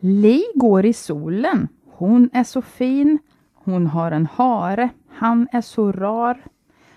[0.00, 1.68] Li går i solen.
[1.86, 3.18] Hon är så fin.
[3.54, 4.88] Hon har en hare.
[5.08, 6.44] Han är så rar.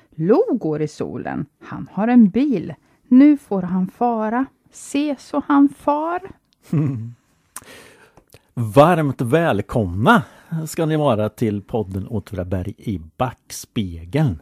[0.09, 1.45] Lo går i solen.
[1.59, 2.73] Han har en bil.
[3.07, 4.45] Nu får han fara.
[4.71, 6.21] Se så han far.
[8.53, 10.23] Varmt välkomna
[10.67, 14.41] ska ni vara till podden Åtvidaberg i backspegeln.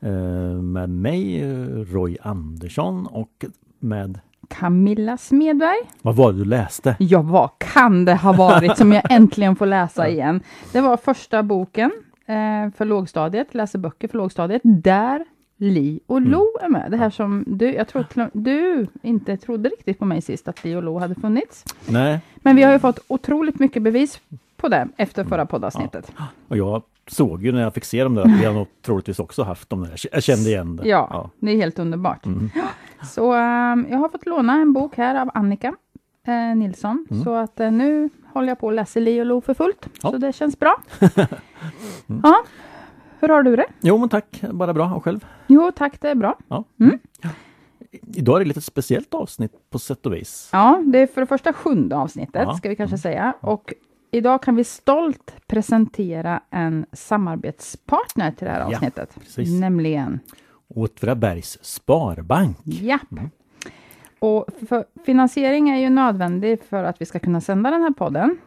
[0.00, 3.44] Eh, med mig eh, Roy Andersson och
[3.78, 5.78] med Camilla Smedberg.
[6.02, 6.96] vad var det du läste?
[6.98, 10.40] Ja, vad kan det ha varit som jag äntligen får läsa igen?
[10.72, 11.90] Det var första boken
[12.26, 15.24] eh, för lågstadiet, läser böcker för lågstadiet, där
[15.56, 16.90] Li och Lo är med.
[16.90, 20.74] Det här som du, jag tror du inte trodde riktigt på mig sist, att Li
[20.76, 21.64] och Lo hade funnits.
[21.88, 24.20] Nej, Men vi har ju fått otroligt mycket bevis
[24.56, 26.12] på det efter förra poddavsnittet.
[26.48, 29.18] och jag såg ju när jag fick se dem där att vi har nog troligtvis
[29.18, 29.94] också haft dem där.
[30.12, 30.88] Jag kände igen det.
[30.88, 32.24] Ja, det är helt underbart.
[33.14, 35.74] Så ehm, jag har fått låna en bok här av Annika
[36.26, 39.54] eh, Nilsson, så att eh, nu håller jag på att läsa Li och Lo för
[39.54, 40.10] fullt, Ja.
[40.10, 40.76] så det känns bra.
[42.22, 42.44] ja.
[43.20, 43.66] Hur har du det?
[43.80, 44.94] Jo men tack, bara bra.
[44.94, 45.26] Och själv?
[45.46, 46.38] Jo tack, det är bra.
[46.48, 46.64] Ja.
[46.80, 46.98] Mm.
[48.14, 50.48] Idag är det lite ett speciellt avsnitt på sätt och vis.
[50.52, 52.54] Ja, det är för det första sjunde avsnittet, Ja.
[52.54, 53.34] ska vi kanske säga.
[53.40, 53.74] Och
[54.12, 59.16] idag kan vi stolt presentera en samarbetspartner till det här Ja, avsnittet.
[59.20, 59.60] precis.
[59.60, 60.20] Nämligen
[60.74, 62.56] Åtvidabergs Sparbank.
[62.64, 63.08] Japp.
[64.18, 68.38] Och för, finansiering är ju nödvändig för att vi ska kunna sända den här podden.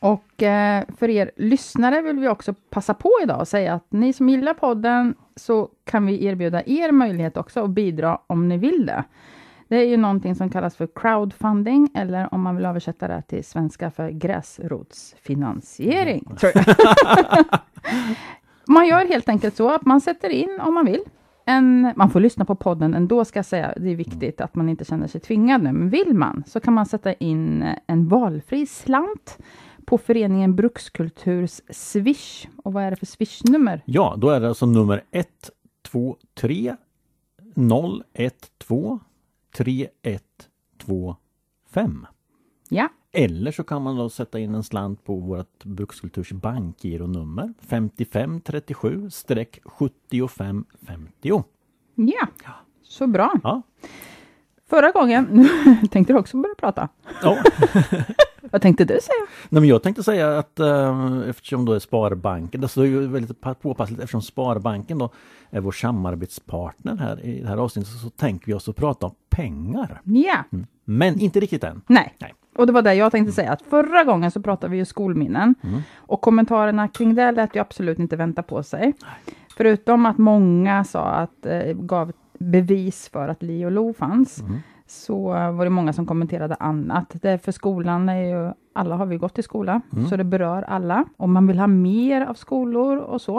[0.00, 4.12] Och eh, för er lyssnare vill vi också passa på idag och säga att ni
[4.12, 8.86] som gillar podden så kan vi erbjuda er möjlighet också att bidra om ni vill
[8.86, 9.04] det.
[9.72, 13.44] Det är ju någonting som kallas för crowdfunding eller om man vill översätta det till
[13.44, 16.28] svenska för gräsrotsfinansiering.
[18.66, 21.00] Man gör helt enkelt så att man sätter in om man vill
[21.44, 23.74] en, man får lyssna på podden ändå ska jag säga.
[23.76, 25.72] Det är viktigt att man inte känner sig tvingad nu.
[25.72, 29.38] Men vill man så kan man sätta in en valfri slant
[29.86, 32.46] på föreningen Brukskulturs Swish.
[32.62, 33.82] Och vad är det för Swish-nummer?
[33.84, 36.76] Ja, då är det alltså nummer 123
[38.58, 38.98] 012
[39.52, 42.06] 3125.
[42.68, 48.40] Ja, Eller så kan man då sätta in en slant på vårt Brukskulturs bankgironummer 55
[48.40, 49.08] 37
[49.64, 51.44] 75 50.
[51.94, 52.28] ja.
[52.82, 53.32] Så bra.
[53.42, 53.62] Ja.
[54.66, 55.48] Förra gången, nu
[55.90, 56.88] tänkte du också börja prata.
[57.22, 57.42] ja.
[58.50, 59.26] Vad tänkte du säga?
[59.48, 63.40] Nej, men jag tänkte säga att eh, eftersom då är Sparbanken, det är ju väldigt
[63.40, 65.10] pa- påpassligt eftersom Sparbanken då
[65.50, 69.14] är vår samarbetspartner här i det här avsnittet så tänker vi oss att prata om
[69.30, 70.00] pengar.
[70.04, 70.44] Ja,
[70.84, 71.82] Men inte riktigt än.
[71.86, 72.14] nej.
[72.20, 72.34] Nej.
[72.56, 75.54] Och det var det jag tänkte säga, att förra gången så pratade vi ju skolminnen.
[75.96, 78.92] Och kommentarerna kring det lät ju absolut inte vänta på sig.
[79.56, 84.42] Förutom att många sa att, eh, gav bevis för att Li och Lo fanns,
[84.92, 87.16] så var det många som kommenterade annat.
[87.22, 90.62] Det är för skolan är ju, alla har vi gått i skola, så det berör
[90.62, 91.04] alla.
[91.16, 93.38] Och man vill ha mer av skolor och så.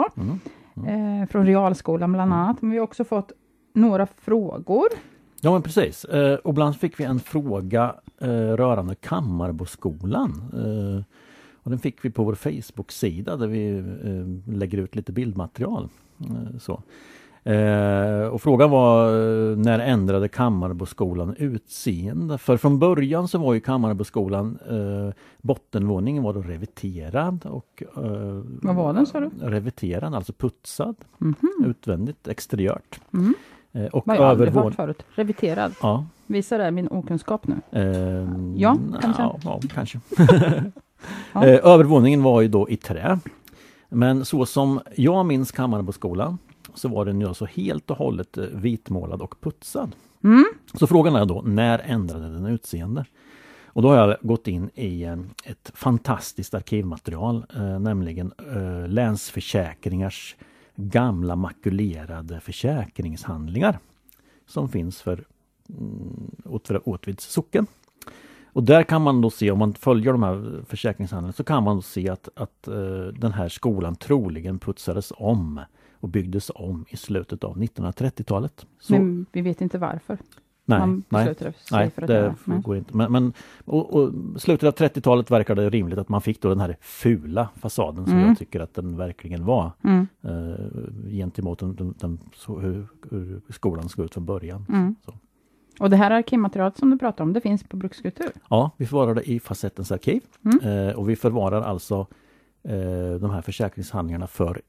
[0.76, 2.62] Eh, från realskolan bland annat.
[2.62, 3.32] Men vi har också fått
[3.74, 4.86] några frågor.
[5.40, 6.04] Ja men precis.
[6.04, 10.42] Eh, och ibland fick vi en fråga eh, rörande Kammarboskolan.
[10.52, 11.04] Eh,
[11.62, 15.88] och den fick vi på vår Facebook-sida där vi eh, lägger ut lite bildmaterial.
[16.20, 16.82] Eh, så.
[17.46, 22.38] Eh, och frågan var eh, när ändrade Kammarboskolan utseende?
[22.38, 28.74] För från början så var ju Kammarboskolan eh, bottenvåningen var då reviterad och eh, Vad
[28.74, 29.30] var den sa du?
[29.40, 30.96] Reviterad, alltså putsad
[31.64, 33.00] utvändigt, exteriört.
[33.10, 33.34] Mhm.
[33.72, 35.02] Eh, och Vad jag aldrig hört förut.
[35.14, 35.72] Reviterad.
[35.82, 37.54] Ja, Visar det min okunskap nu?
[37.80, 39.22] Ehm, Ja, kanske.
[39.22, 40.00] Ja, ja, kanske.
[40.16, 40.24] Ja.
[41.44, 43.18] Eh, Övervåningen var ju då i trä.
[43.88, 46.38] Men så som jag minns Kammarboskolan
[46.74, 49.96] så var den ju alltså helt och hållet eh, vitmålad och putsad.
[50.24, 50.44] Mm.
[50.74, 53.04] Så frågan är då, när ändrade den utseende?
[53.66, 58.32] Och då har jag gått in i eh, ett fantastiskt arkivmaterial, eh, nämligen
[58.88, 60.36] Länsförsäkringars
[60.76, 63.78] gamla makulerade försäkringshandlingar
[64.46, 65.24] som finns för
[65.68, 67.66] mm, Åtvid- Åtvids socken.
[68.46, 71.76] Och där kan man då se, om man följer de här försäkringshandlingarna, så kan man
[71.76, 72.62] då se att, att
[73.14, 75.60] den här skolan troligen putsades om
[76.04, 78.66] och byggdes om i slutet av 1930-talet.
[78.80, 80.18] Så- Men vi vet inte varför.
[80.64, 81.34] nej, man nej.
[81.34, 82.34] sig Nej, för att det göra.
[82.44, 82.60] Nej.
[82.62, 82.96] går inte.
[82.96, 83.32] Men, men
[83.64, 87.48] och, och slutet av 30-talet verkar det rimligt att man fick då den här fula
[87.56, 88.28] fasaden som Mm.
[88.28, 89.70] jag tycker att den verkligen var.
[89.84, 90.06] Mm.
[90.22, 94.66] Eh, gentemot den, den, den, så, hur, hur skolan såg ut från början.
[94.68, 94.94] Mm.
[95.80, 98.30] Och det här arkivmaterialet som du pratar om, det finns på Brukskultur.
[98.50, 100.22] Ja, vi förvarar det i Facettens arkiv.
[100.44, 100.88] Mm.
[100.88, 102.06] Eh, och vi förvarar alltså
[102.62, 104.62] eh, de här försäkringshandlingarna för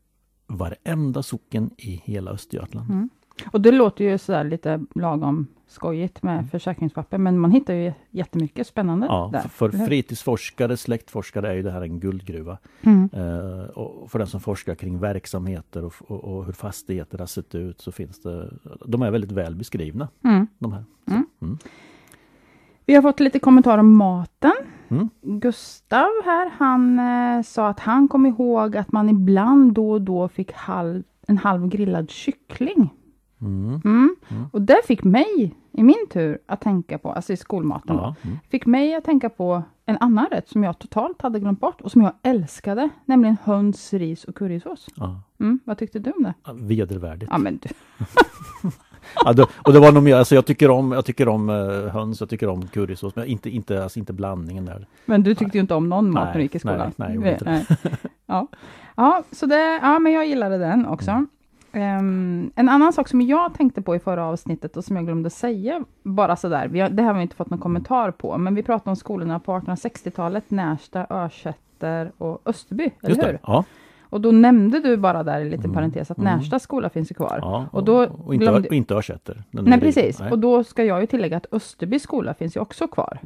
[0.47, 2.89] varenda socken i hela Östergötland.
[2.91, 3.09] Mm.
[3.51, 6.47] Och det låter ju sådär lite lagom skojigt med Mm.
[6.47, 9.41] försäkringspapper, men man hittar ju jättemycket spännande Ja, där.
[9.41, 12.57] för- fritidsforskare, släktforskare är ju det här en guldgruva.
[12.81, 13.09] Mm.
[13.13, 17.55] Eh, och för den som forskar kring verksamheter och, och, och hur fastigheter har sett
[17.55, 18.49] ut så finns det,
[18.85, 20.07] de är väldigt väl beskrivna.
[20.23, 20.47] Mm.
[20.59, 20.83] De här.
[21.07, 21.57] Mm.
[22.85, 24.53] Vi har fått lite kommentarer om maten.
[24.87, 25.09] Mm.
[25.21, 30.27] Gustav här, han eh, sa att han kom ihåg att man ibland då och då
[30.27, 32.89] fick halv, en halv grillad kyckling.
[33.41, 33.81] Mm.
[33.85, 34.15] Mm.
[34.29, 34.43] Mm.
[34.53, 38.15] Och det fick mig, i min tur, att tänka på, alltså i skolmaten då, Ja.
[38.21, 38.37] Mm.
[38.49, 41.91] fick mig att tänka på en annan rätt som jag totalt hade glömt bort och
[41.91, 44.87] som jag älskade, nämligen höns, ris och currysås.
[44.95, 45.21] Ja.
[45.39, 45.59] Mm.
[45.65, 46.33] Vad tyckte du om det?
[46.45, 47.31] Ja, Vedervärdigt.
[47.31, 47.69] Ja, men du.
[49.25, 51.91] Ja, det, och det var nog mer, alltså jag tycker om, jag tycker om eh,
[51.93, 54.87] höns, jag tycker om currysås, men inte, inte, alltså inte blandningen där.
[55.05, 56.91] Men du tyckte ju inte om någon mat Nej, när du gick i skolan.
[56.95, 57.37] nej, nej.
[57.45, 57.65] Nej.
[58.25, 58.47] Ja.
[58.95, 61.11] ja, så det, ja, men jag gillade den också.
[61.11, 61.27] Mm.
[61.75, 65.29] Ehm, en annan sak som jag tänkte på i förra avsnittet och som jag glömde
[65.29, 68.55] säga, bara sådär, vi har, det här har vi inte fått någon kommentar på, men
[68.55, 73.33] vi pratade om skolorna på 1860-talet, Närsta, Örsätter och Österby, eller Just hur?
[73.33, 73.39] det.
[73.43, 73.63] Ja,
[74.09, 75.73] Och då nämnde du bara där i liten Mm.
[75.73, 76.37] parentes att Mm.
[76.37, 77.39] Närsta skola finns ju kvar.
[77.41, 77.65] ja.
[77.71, 79.43] Och då och inte, glömde- och inte Örsätter.
[79.51, 80.19] Nej, precis.
[80.19, 80.31] nej.
[80.31, 83.19] Och då ska jag ju tillägga att Österby skola finns ju också kvar.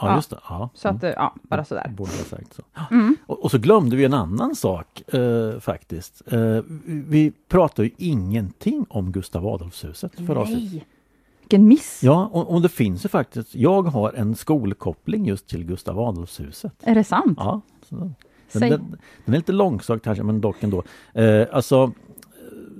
[0.00, 0.38] Ja, just det.
[0.48, 0.68] Ja.
[0.74, 1.92] Så att, eh, ja, bara sådär.
[1.96, 2.62] Borde ha sagt så.
[2.90, 3.16] Mm.
[3.26, 6.22] Och, och så glömde vi en annan sak eh, faktiskt.
[6.32, 10.72] Eh, vi- pratar ju ingenting om Gustav Adolfshuset förra avsnittet.
[10.72, 10.86] Nej!
[11.40, 12.00] Vilken miss!
[12.02, 13.54] Ja, och, och det finns ju faktiskt.
[13.54, 16.72] Jag har en skolkoppling just till Gustav Adolfshuset.
[16.82, 17.38] Är det sant?
[17.40, 18.10] Ja, så
[18.58, 20.82] den, den, den är lite långsökt kanske, men dock ändå.
[21.14, 21.92] Eh, alltså,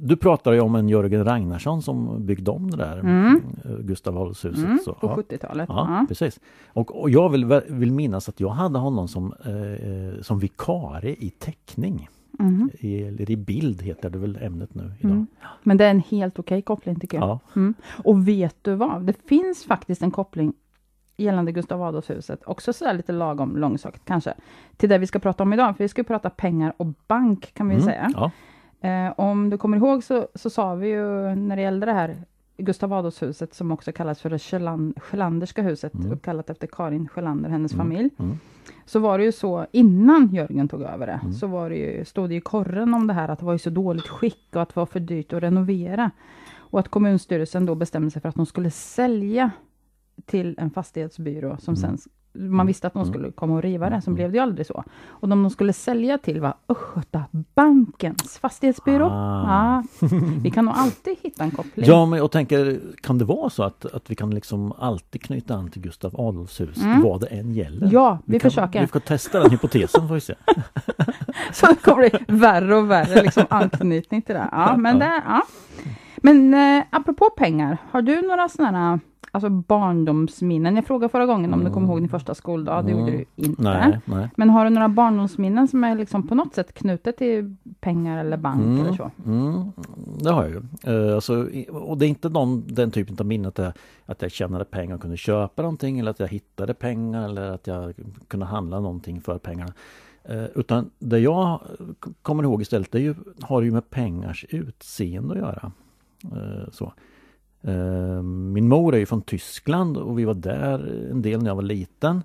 [0.01, 3.41] du pratar ju om en Jörgen Ragnarsson som byggde om det där Mm.
[3.65, 4.65] eh, Gustav Adolfshuset.
[4.65, 5.17] Mm, på ja.
[5.17, 5.67] 70-talet.
[5.69, 6.05] Ja, Ja.
[6.09, 6.41] precis.
[6.67, 11.31] Och, och jag vill, vill minnas att jag hade honom som, eh, som vikarie i
[11.31, 12.09] teckning.
[12.39, 12.71] Mhm.
[12.79, 15.13] I, eller i bild heter det väl ämnet nu idag.
[15.13, 15.27] Mm.
[15.63, 17.29] Men det är en helt okej koppling tycker jag.
[17.29, 17.39] Ja.
[17.57, 17.75] Mm.
[18.05, 19.03] Och vet du vad?
[19.03, 20.53] Det finns faktiskt en koppling
[21.23, 24.35] gällande Gustav Adolfshuset, också sådär lite lagom långsökt kanske,
[24.77, 27.55] till det vi ska prata om idag, för vi ska ju prata pengar och bank
[27.55, 27.85] kan vi Mm.
[27.87, 28.11] säga.
[28.15, 28.31] Ja.
[28.89, 32.17] Eh, om du kommer ihåg så, så sa vi ju när det gällde det här
[32.57, 36.13] Gustav Adolfshuset som också kallas för det Sjöland, Sjölanderska huset, Mm.
[36.13, 37.87] uppkallat efter Karin Sjölander, hennes Mm.
[37.87, 38.11] familj.
[38.19, 38.39] Mm.
[38.87, 41.33] Så var det ju så innan Jörgen tog över det, Mm.
[41.33, 43.59] så var det ju, stod det i korren om det här att det var i
[43.59, 46.11] så dåligt skick och att det var för dyrt att renovera.
[46.57, 49.51] Och att kommunstyrelsen då bestämde sig för att de skulle sälja
[50.27, 51.99] till en fastighetsbyrå som Mm.
[51.99, 53.13] sen man visste att de Mm.
[53.13, 54.15] skulle komma och riva det, sen Mm.
[54.15, 54.85] blev det ju aldrig så.
[55.09, 59.07] Och de de skulle sälja till var Östgötabankens fastighetsbyrå.
[59.11, 59.83] Ah.
[60.01, 60.09] Ja,
[60.43, 61.87] vi kan nog alltid hitta en koppling.
[61.89, 65.55] Ja, men jag tänker, kan det vara så att, att vi kan liksom alltid knyta
[65.55, 67.03] an till Gustav Adolfshus, Mm.
[67.03, 67.89] vad det än gäller?
[67.93, 68.81] Ja, vi, kan, försöker.
[68.81, 70.35] Vi får testa den hypotesen får vi se.
[71.53, 74.49] Så det kommer bli värre och värre liksom, anknytning till det.
[74.53, 75.43] Ja, men, det, ja.
[76.17, 79.01] men eh, apropå pengar, har du några sådana
[79.35, 80.77] alltså barndomsminnen?
[80.77, 83.25] Jag frågade förra gången om du kommer ihåg din första skoldag, det gjorde Mm.
[83.37, 83.63] du inte.
[83.63, 84.29] Nej, nej.
[84.37, 88.37] Men har du några barndomsminnen som är liksom på något sätt knutet till pengar eller
[88.37, 89.11] bank Mm, eller så?
[89.27, 89.73] Mm,
[90.23, 90.63] det har jag ju.
[91.09, 93.73] Eh, alltså, och det är inte någon, den typen av minne att jag,
[94.07, 97.67] att jag tjänade pengar och kunde köpa någonting eller att jag hittade pengar eller att
[97.67, 97.95] jag
[98.29, 99.73] kunde handla någonting för pengarna.
[100.25, 101.61] Eh, utan det jag
[102.23, 105.73] kommer ihåg istället det ju, har ju med pengars utseende att göra.
[106.25, 106.93] Eh, så.
[107.63, 111.55] Eh, min mor är ju från Tyskland och vi var där en del när jag
[111.55, 112.23] var liten.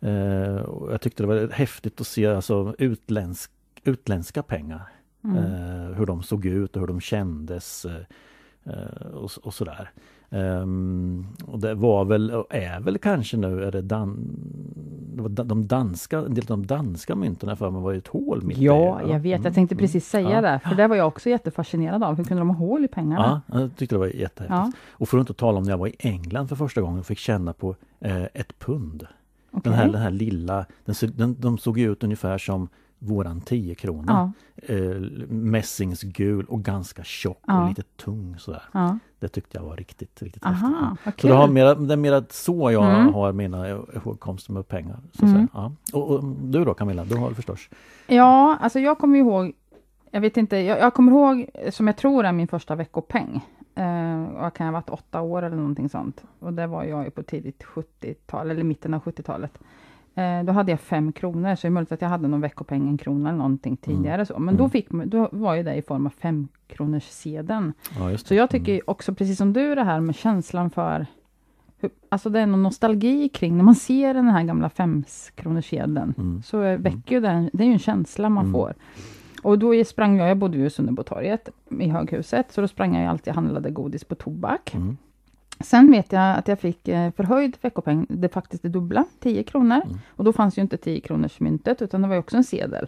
[0.00, 3.50] Eh, och jag tyckte det var häftigt att se alltså, utländsk,
[3.84, 4.82] utländska pengar.
[5.24, 5.36] Mm.
[5.36, 7.86] Eh, hur de såg ut och hur de kändes
[9.14, 9.90] och, och sådär.
[10.30, 14.36] Ehm, och det var väl, och är väl kanske nu, är det, dan,
[15.44, 18.58] de danska, en del av de danska mynten för mig var ju ett hål mitt.
[18.58, 19.44] Ja, jag vet.
[19.44, 20.40] Jag tänkte Mm, precis säga ja.
[20.40, 22.16] det, för det var jag också jättefascinerad av.
[22.16, 23.42] Hur kunde de ha hål i pengarna?
[23.46, 24.50] Ja, jag tyckte det var jättehäftigt.
[24.50, 24.72] Ja.
[24.90, 27.06] Och för att inte tala om när jag var i England för första gången och
[27.06, 29.06] fick känna på eh, ett pund.
[29.50, 29.60] Okej.
[29.64, 32.68] Den, här, den här lilla, den, den, de såg ju ut ungefär som
[33.02, 34.12] våran 10 krona.
[34.12, 34.32] Ja,
[34.74, 37.62] Eh, mässingsgul och ganska tjock Ja.
[37.62, 38.62] och lite tung sådär.
[38.72, 38.98] ja.
[39.18, 40.64] Det tyckte jag var riktigt, riktigt häftigt.
[40.64, 43.14] Aha, vad Så det, har mera, det är mera så jag Mm.
[43.14, 44.98] har mina ihågkomster med pengar.
[45.12, 45.48] Så Mm.
[45.54, 45.72] Ja.
[45.92, 47.68] Och, och du då Camilla, du har förstås?
[48.06, 49.52] Ja, alltså jag kommer ihåg,
[50.10, 53.40] jag vet inte, jag, jag kommer ihåg som jag tror är min första veckopeng.
[54.34, 56.22] Och jag kan ha varit åtta år eller någonting sånt.
[56.38, 59.58] Och det var jag ju på tidigt 70-tal, eller mitten av 70-talet.
[60.20, 62.88] Eh, då hade jag fem kronor, så det är möjligt att jag hade någon veckopeng,
[62.88, 64.26] en krona eller någonting tidigare.
[64.26, 64.38] Så.
[64.38, 64.70] Men då, Mm.
[64.70, 67.72] fick, man- då var ju det i form av femkronors sedeln.
[67.98, 68.18] Ja.
[68.18, 71.06] Så jag tycker också, precis som du, det här med känslan för
[71.80, 76.42] hur, Alltså det är någon nostalgi kring, när man ser den här gamla femkronorssedeln, Mm.
[76.42, 78.52] så väcker ju den, det är ju en känsla man Mm.
[78.52, 78.74] får.
[79.42, 81.48] Och då sprang jag, jag bodde ju i Sunnerbotorget
[81.80, 84.74] i höghuset, så då sprang jag alltid och handlade godis på tobak.
[85.60, 85.64] Mm.
[85.64, 89.42] Sen vet jag att jag fick eh, förhöjd veckopeng, det är faktiskt det dubbla, 10
[89.42, 89.80] kronor.
[89.84, 89.98] Mm.
[90.16, 92.86] Och då fanns ju inte 10 kronors myntet, utan det var ju också en sedel.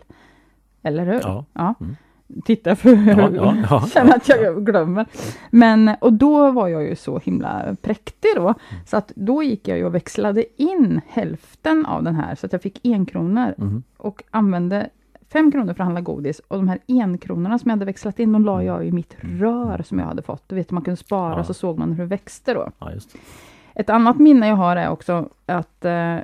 [0.83, 1.21] Eller hur?
[1.23, 1.45] Ja.
[1.53, 1.75] ja.
[1.81, 1.97] Mm.
[2.45, 5.07] Titta för Ja, ja, ja, känner att jag glömmer.
[5.51, 8.55] Men, och då var jag ju så himla präktig då, Mm.
[8.87, 12.53] så att då gick jag ju och växlade in hälften av den här, så att
[12.53, 13.83] jag fick en kronor Mhm.
[13.97, 14.91] och använde
[15.33, 18.33] fem kronor för att handla godis och de här enkronorna som jag hade växlat in,
[18.33, 20.49] de la jag i mitt rör som jag hade fått.
[20.49, 21.45] Du vet, man kunde spara Ja.
[21.45, 22.71] så såg man hur det växte då.
[22.79, 22.91] Ja.
[23.75, 26.17] Ett annat minne jag har är också att eh,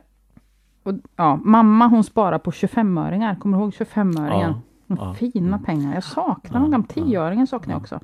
[0.83, 3.39] och, ja, mamma hon sparar på 25-öringar.
[3.39, 4.55] Kommer du ihåg 25-öringen?
[4.87, 5.15] Ja, ja.
[5.15, 5.95] Fina pengar.
[5.95, 7.03] Jag saknar Ja, de gamla ja.
[7.03, 8.01] 10-öringen saknar jag också.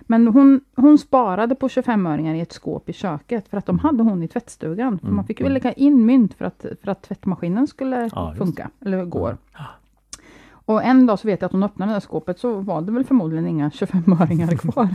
[0.00, 4.02] Men hon, hon sparade på 25-öringar i ett skåp i köket för att de hade
[4.02, 4.98] hon i tvättstugan.
[5.02, 5.54] Mm, man fick ju mm.
[5.54, 9.36] lägga in mynt för att, för att tvättmaskinen skulle Ja, funka, eller går.
[9.52, 9.64] Ja.
[10.66, 12.92] Och en dag så vet jag att hon öppnade det där skåpet så var det
[12.92, 14.88] väl förmodligen inga 25-öringar kvar.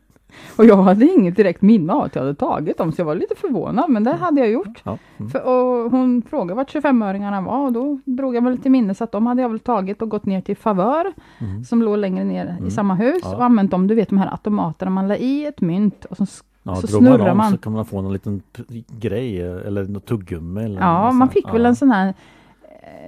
[0.56, 3.14] och jag hade inget direkt minne av att jag hade tagit dem, så jag var
[3.14, 4.82] lite förvånad, men det hade jag gjort.
[4.84, 4.98] Ja.
[5.18, 5.30] Mm.
[5.30, 9.12] För, och hon frågade vart 25-öringarna var och då drog jag väl till minnes att
[9.12, 11.64] de hade jag väl tagit och gått ner till Favör, Mm.
[11.64, 12.66] som låg längre ner Mm.
[12.66, 13.36] i samma hus Ja.
[13.36, 16.26] och använt dem, du vet de här automaterna man la i ett mynt och så,
[16.62, 17.50] Ja, så man snurrar om man.
[17.50, 18.42] så kan man få någon liten
[19.00, 20.64] grej eller något tuggummi.
[20.64, 21.68] Eller Ja, man fick väl ja.
[21.68, 22.14] en sån här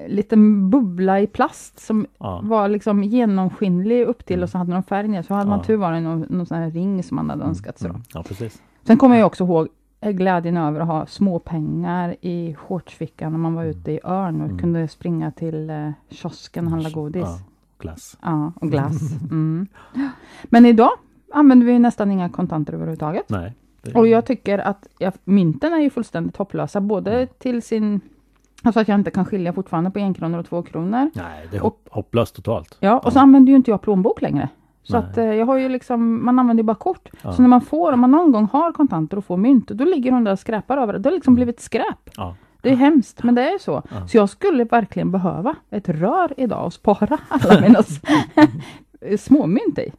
[0.09, 2.41] liten bubbla i plast som Ja.
[2.45, 5.23] var liksom genomskinlig upp till och så hade de färg ner.
[5.23, 5.65] Så hade man Ja.
[5.65, 7.91] tur var det någon, någon sån ring som man hade önskat sig.
[7.91, 8.03] Mm.
[8.15, 8.63] Ja, precis.
[8.85, 9.69] Sen kommer jag också ihåg
[10.01, 14.47] eh, glädjen över att ha småpengar i shortsfickan när man var ute i Örn och
[14.47, 14.59] Mm.
[14.59, 17.23] kunde springa till eh, kiosken och handla godis.
[17.27, 17.39] Ja,
[17.79, 18.17] glass.
[18.23, 19.01] Ja, och glass.
[19.31, 19.67] Mm.
[20.45, 20.91] Men idag
[21.33, 23.25] använder vi nästan inga kontanter överhuvudtaget.
[23.29, 23.55] Nej.
[23.95, 27.29] Och jag tycker att ja, mynten är ju fullständigt hopplösa, både Mm.
[27.39, 28.01] till sin...
[28.63, 31.11] Alltså att jag inte kan skilja fortfarande på en kronor och två kronor.
[31.15, 32.77] Nej, det är hopp, hopplöst totalt.
[32.81, 34.49] Ja, och så använder ju inte jag plånbok längre.
[34.83, 35.11] Så Nej.
[35.11, 37.09] att eh, jag har ju liksom, man använder ju bara kort.
[37.23, 37.33] Ja.
[37.33, 40.11] Så när man får, om man någon gång har kontanter och får mynt, då ligger
[40.11, 40.99] de där och skräpar över det.
[40.99, 42.11] Det har liksom blivit skräp.
[42.17, 42.37] Ja.
[42.63, 43.83] Det är hemskt, men det är så.
[43.91, 44.09] Ja.
[44.09, 47.83] Så jag skulle verkligen behöva ett rör idag och spara alla mina
[49.19, 49.93] småmynt i.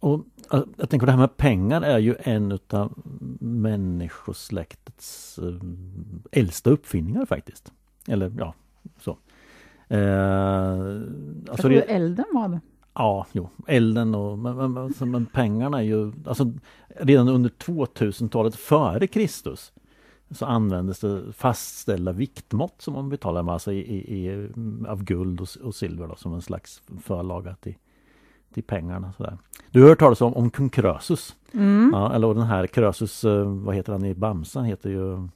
[0.00, 0.20] Och
[0.52, 2.92] eh, jag tänker det här med pengar är ju en utav
[3.40, 5.54] människosläktets eh,
[6.40, 7.72] äldsta uppfinningar faktiskt.
[8.08, 8.54] Eller ja,
[9.00, 9.10] så.
[9.88, 10.72] Eh,
[11.50, 12.60] alltså det, elden var det.
[12.94, 16.52] ja, jo, elden och men, men, alltså, men pengarna är ju alltså
[16.88, 19.72] redan under 2000-talet före Kristus
[20.34, 24.48] så användes det fastställda viktmått som man betalar med alltså i, i, i,
[24.88, 27.74] av guld och, och silver då, som en slags förlaga till,
[28.54, 29.12] till pengarna.
[29.16, 29.38] Sådär.
[29.70, 31.36] Du har hört talas om, om kung Krösus?
[31.52, 31.90] Mm.
[31.92, 34.58] Ja, eller den här Krösus, eh, vad heter han i Bamsa?
[34.58, 35.28] Han heter ju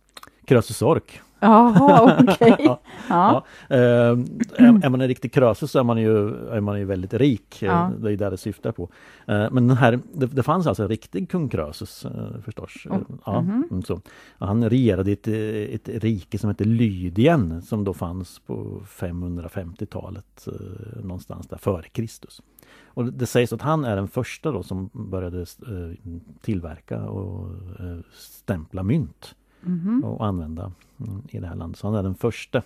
[0.44, 1.20] Krösus Sork.
[1.40, 2.57] Jaha, okej.
[2.59, 2.81] Ja.
[3.09, 3.45] Ja.
[3.69, 7.14] Eh, är, är man en riktig Krösus så är man ju, är man ju väldigt
[7.14, 7.62] rik.
[7.62, 7.93] Eh, Ja.
[7.99, 8.83] Det är där det syftar på.
[9.26, 12.87] Eh, men den här, det, det fanns alltså en riktig kung Krösus eh, förstås.
[12.90, 13.64] Oh, Ja, mhm.
[13.71, 14.00] mm, så.
[14.38, 15.35] Han regerade ett, eh,
[15.75, 22.43] ett rike som hette Lydien som då fanns på 550-talet eh, någonstans där före Kristus.
[22.87, 27.49] Och det, sägs att han är den första då som började eh, tillverka och
[27.81, 29.35] eh, stämpla mynt
[29.66, 30.04] Mhm.
[30.04, 31.78] och använda mm, i det här landet.
[31.78, 32.58] Så han är den första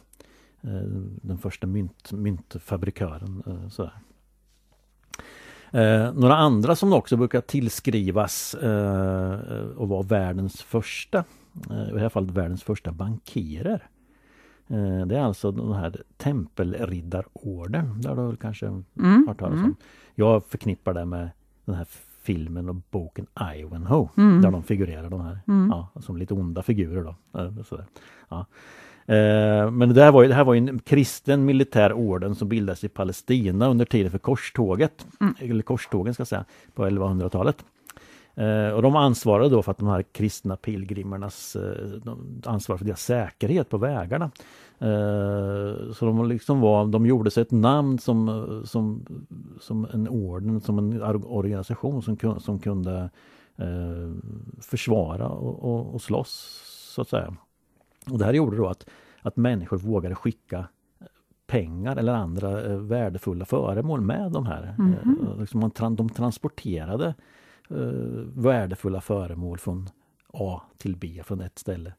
[0.63, 0.71] eh,
[1.23, 3.43] den första mynt, myntfabrikören.
[3.47, 3.93] eh, Sådär.
[5.73, 9.33] Eh, några andra som också brukar tillskrivas eh,
[9.77, 11.25] och var världens första,
[11.71, 13.87] eh, i det här fallet världens första bankirer.
[15.07, 18.01] Det är alltså den här tempelriddarorden.
[18.01, 19.25] Där du kanske Mm.
[19.29, 19.59] hört talas om.
[19.65, 19.75] Mm.
[20.15, 21.31] Jag förknippar det med
[21.65, 21.87] den här
[22.23, 24.09] filmen och boken Ivanhoe.
[24.17, 24.43] Mm.
[24.43, 25.69] Där de figurerar de här Mm.
[25.71, 27.41] ja, som lite onda figurer då.
[27.41, 27.85] Eh, Sådär.
[28.29, 28.47] Ja.
[29.07, 32.85] Eh, Men det här, var ju, det här var en kristen militär orden som bildades
[32.85, 35.07] i Palestina under tiden för korståget.
[35.21, 35.35] Mm.
[35.39, 37.65] Eller korstågen ska jag säga, på 1100-talet.
[38.35, 42.85] Eh, och de ansvarade då för att de här kristna pilgrimernas eh, de ansvarade för
[42.85, 44.31] deras säkerhet på vägarna.
[44.79, 49.07] Eh, så de liksom var, de gjorde sig ett namn som, som,
[49.61, 53.11] som en orden, som en or- organisation som, som kunde
[54.61, 56.63] försvara och, och, och slåss
[56.95, 57.35] så att säga.
[58.11, 58.89] Och det här gjorde då att,
[59.23, 60.69] att människor vågade skicka
[61.47, 64.75] pengar eller andra värdefulla föremål med de här.
[65.39, 67.15] Liksom man, tran- de transporterade
[67.71, 67.77] eh,
[68.35, 69.89] värdefulla föremål från
[70.33, 71.93] A till B, från ett ställe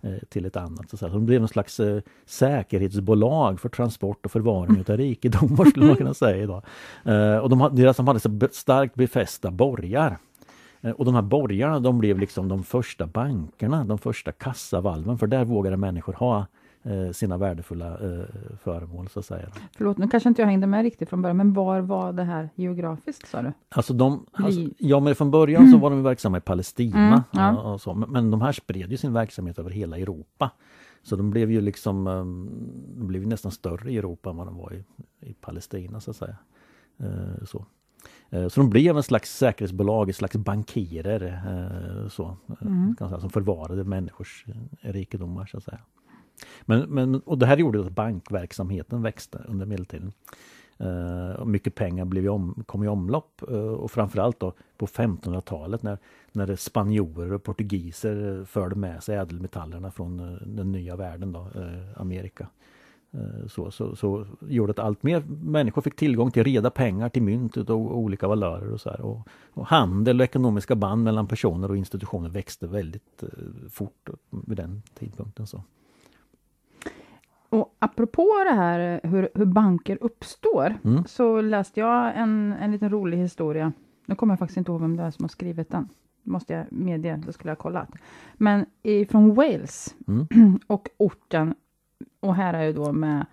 [0.00, 0.90] eh, till ett annat.
[0.90, 0.96] Så.
[0.96, 5.96] Så de blev en slags eh, säkerhetsbolag för transport och förvaring utav rikedomar skulle man
[5.96, 6.64] kunna säga idag.
[7.04, 10.18] Eh, och de, deras, de hade så starkt befästa borgar.
[10.80, 15.26] Eh, Och de här borgarna de blev liksom de första bankerna, de första kassavalven för
[15.26, 16.46] där vågade människor ha
[17.12, 18.24] sina värdefulla eh,
[18.62, 19.48] föremål så att säga.
[19.76, 22.50] Förlåt, nu kanske inte jag hängde med riktigt från början, men var var det här
[22.54, 23.52] geografiskt sa du?
[23.68, 25.72] Alltså de, alltså, ja men från början mm.
[25.72, 27.06] så var de verksamma i Palestina.
[27.08, 27.72] Mm, ja.
[27.72, 30.50] och så, men de här spred ju sin verksamhet över hela Europa.
[31.02, 32.50] Så de blev ju liksom, ehm,
[32.96, 34.84] de blev nästan större i Europa än vad de var i,
[35.20, 36.36] i Palestina så att säga.
[36.98, 37.66] Eh, så.
[38.30, 42.96] Eh, så de blev en slags säkerhetsbolag, ett slags bankirer eh, så, mm.
[42.96, 44.44] kan säga, som förvarade människors
[44.80, 45.46] rikedomar.
[45.46, 45.80] Så att säga.
[46.62, 50.12] Men, men, och det här gjorde att bankverksamheten växte under medeltiden.
[50.80, 55.98] Uh, mycket pengar blev om, kom i omlopp uh, och framförallt då på 1500-talet när,
[56.32, 61.48] när spanjorer och portugiser eh, förde med sig ädelmetallerna från uh, den nya världen, då,
[61.96, 62.48] Amerika.
[63.46, 67.56] Så, så, så gjorde att allt mer människor fick tillgång till reda pengar, till mynt
[67.56, 69.00] och olika valörer och så här.
[69.00, 73.24] Och, och, handel och ekonomiska band mellan personer och institutioner växte väldigt
[73.70, 75.46] fort vid den tidpunkten.
[75.46, 75.62] Så.
[77.48, 81.04] Och apropå det här hur, hur banker uppstår, mm.
[81.04, 83.72] så läste jag en, en liten rolig historia.
[84.06, 85.88] Nu kommer jag faktiskt inte ihåg vem det är som har skrivit den.
[86.22, 87.88] måste jag medge, det skulle jag ha kollat.
[88.34, 88.66] Men
[89.10, 90.26] från Wales mm.
[90.66, 91.54] och orten,
[92.20, 93.26] och här är ju då med,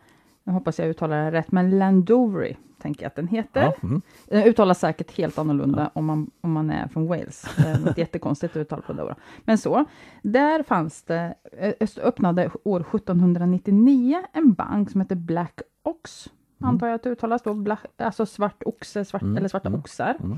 [0.46, 3.62] jag hoppas jag uttalar det rätt, men Landovery tänker jag att den heter.
[3.62, 4.02] Ja, mm.
[4.26, 6.00] Den uttalas säkert helt annorlunda ja.
[6.00, 7.46] om, man, om man är från Wales.
[7.58, 9.16] Ett jättekonstigt uttal på det.
[9.46, 9.86] Men så,
[10.22, 16.70] där fanns det, eh, öppnade år 1799 en bank som heter Black Ox, mm.
[16.70, 19.38] antar jag att det uttalas då, Black, alltså svart oxe, svart, mm.
[19.38, 19.80] eller svarta mm.
[19.80, 20.18] oxar.
[20.24, 20.38] Mm.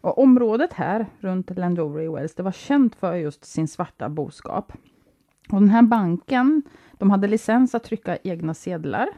[0.00, 4.72] Och området här runt Landover i Wales, det var känt för just sin svarta boskap.
[5.52, 9.08] Och den här banken, de hade licens att trycka egna sedlar.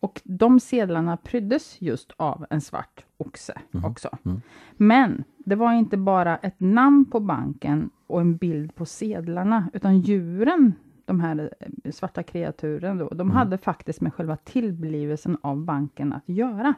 [0.00, 3.84] Och de sedlarna pryddes just av en svart oxe mm.
[3.84, 4.18] också.
[4.24, 4.40] Mm.
[4.76, 10.00] Men det var inte bara ett namn på banken och en bild på sedlarna, utan
[10.00, 13.36] djuren, de här eh, svarta kreaturen, då, de mm.
[13.36, 16.74] hade faktiskt med själva tillblivelsen av banken att göra.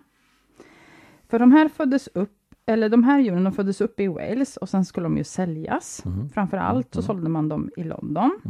[1.28, 4.68] För de här föddes upp eller de här djuren de föddes upp i Wales och
[4.68, 6.02] sen skulle de ju säljas.
[6.06, 6.28] Mm.
[6.28, 7.06] Framför allt så mm.
[7.06, 8.40] sålde man dem i London.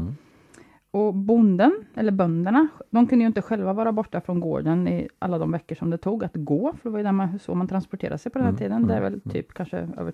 [0.93, 1.07] Mm.
[1.07, 5.39] Och bonden, eller bönderna, de kunde ju inte själva vara borta från gården i alla
[5.39, 7.69] de veckor som det tog att gå, för det var ju där man, så man
[7.69, 8.87] transporterade sig på den här mm, tiden.
[8.87, 9.33] Det är mm, väl mm.
[9.33, 10.13] typ kanske över,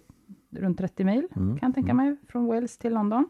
[0.51, 3.29] runt 30 mil, mm, kan jag tänka mig, från Wales till London.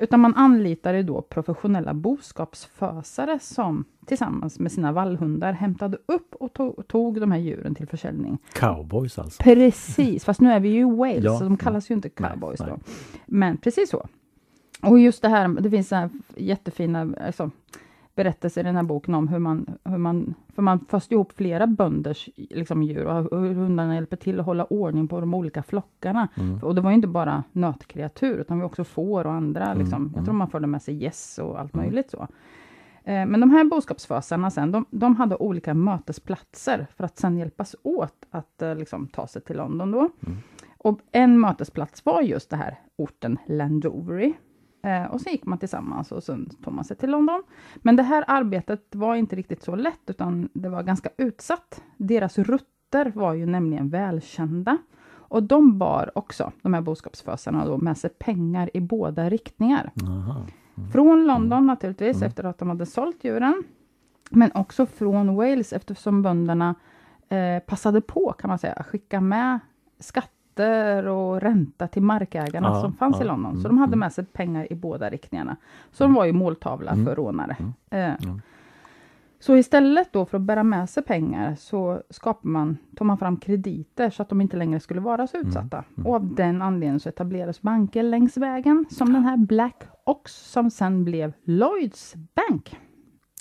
[0.00, 6.88] Utan man anlitade då professionella boskapsfösare som tillsammans med sina vallhundar hämtade upp och tog,
[6.88, 8.38] tog de här djuren till försäljning.
[8.52, 9.42] Cowboys alltså?
[9.42, 12.60] Precis, fast nu är vi ju i Wales, ja, så de kallas ju inte cowboys
[12.60, 12.78] nej, då.
[13.26, 14.08] Men precis så.
[14.82, 17.50] Och just det här, det finns så här jättefina alltså,
[18.18, 21.66] berättelser i den här boken om hur man, hur man, för man föste ihop flera
[21.66, 26.28] bönders liksom, djur och hur hundarna hjälper till att hålla ordning på de olika flockarna.
[26.36, 26.58] Mm.
[26.62, 29.78] Och det var ju inte bara nötkreatur, utan vi också får och andra, mm.
[29.78, 30.12] liksom.
[30.14, 30.38] jag tror mm.
[30.38, 31.86] man förde med sig gäss och allt mm.
[31.86, 32.28] möjligt så.
[33.04, 37.76] Eh, men de här boskapsfösarna sen, de, de, hade olika mötesplatser för att sen hjälpas
[37.82, 39.98] åt att eh, liksom, ta sig till London då.
[39.98, 40.38] Mm.
[40.78, 44.34] Och en mötesplats var just det här orten Landovery.
[44.82, 47.42] Eh, och så gick man tillsammans och sen tog man sig till London.
[47.76, 51.82] Men det här arbetet var inte riktigt så lätt, utan det var ganska utsatt.
[51.96, 54.78] Deras rutter var ju nämligen välkända.
[55.10, 59.92] Och de bar också, de här boskapsfösarna, då, med sig pengar i båda riktningar.
[60.02, 60.90] Mm.
[60.92, 62.26] Från London naturligtvis, mm.
[62.26, 63.64] efter att de hade sålt djuren.
[64.30, 66.74] Men också från Wales, eftersom bönderna
[67.28, 69.58] eh, passade på, kan man säga, att skicka med
[69.98, 73.52] skatt skatter och ränta till markägarna ja, som fanns ja, i London.
[73.52, 73.98] Så mm, de hade mm.
[73.98, 75.56] med sig pengar i båda riktningarna.
[75.92, 77.56] Så de var ju måltavla mm, för rånare.
[77.90, 78.34] Mm, eh.
[79.40, 83.36] Så istället då för att bära med sig pengar så skapar man, tog man fram
[83.36, 85.84] krediter så att de inte längre skulle vara så utsatta.
[86.04, 90.70] Och av den anledningen så etablerades banker längs vägen som den här Black Ox som
[90.70, 92.76] sen blev Lloyds Bank.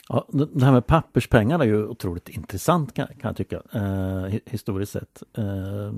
[0.10, 4.92] Ja, det här med papperspengar är ju otroligt intressant kan, kan jag tycka, eh, historiskt
[4.92, 5.24] sett.
[5.38, 5.94] Eh,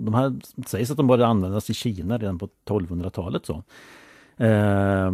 [0.00, 3.46] de här sägs att de började användas i Kina redan på 1200-talet.
[3.46, 3.62] så.
[4.44, 5.12] Eh,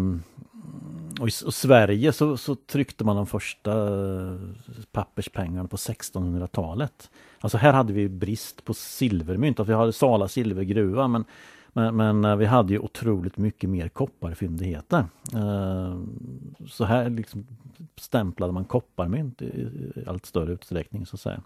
[1.21, 4.39] och i och Sverige så, så, tryckte man de första eh,
[4.93, 7.11] papperspengarna på 1600-talet.
[7.41, 11.25] Alltså här hade vi brist på silvermynt, att vi hade Sala silvergruva men
[11.75, 15.05] men, men, eh, vi hade ju otroligt mycket mer kopparfyndigheter.
[15.35, 15.99] Eh,
[16.67, 17.47] så här liksom
[17.97, 19.69] stämplade man kopparmynt i
[20.07, 21.41] allt större utsträckning så att säga.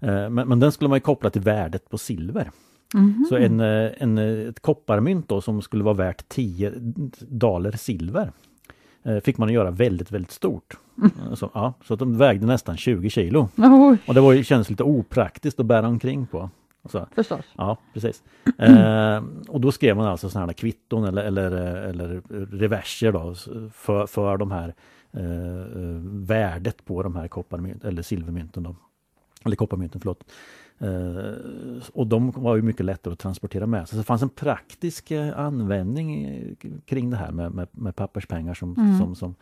[0.00, 2.50] Eh, men, men den skulle man koppla till värdet på silver.
[2.94, 3.24] Mm -hmm.
[3.28, 6.72] Så en, en, ett kopparmynt då som skulle vara värt 10
[7.28, 8.32] daler silver
[9.22, 10.76] fick man göra väldigt, väldigt stort.
[10.98, 11.36] Mm.
[11.36, 13.48] Så, ja, så att de vägde nästan 20 kilo.
[13.56, 13.96] Oj.
[14.06, 16.50] Och det var, kändes lite opraktiskt att bära omkring på.
[16.84, 17.06] Så.
[17.14, 17.44] Förstås.
[17.56, 18.22] Ja, precis.
[18.58, 23.34] Eh, och då skrev man alltså sådana här kvitton eller, eller, eller reverser då
[23.72, 24.74] för, för de här
[25.12, 25.22] eh,
[26.02, 28.62] värdet på de här kopparmynt, eller silvermynten.
[28.62, 28.76] Då.
[29.44, 30.24] Eller kopparmynten, förlåt.
[30.78, 33.96] Eh, och de var ju mycket lättare att transportera med sig.
[33.96, 36.28] Så det fanns en praktisk eh, användning
[36.86, 38.98] kring det här med, med, med papperspengar som, mm.
[38.98, 39.34] som, som,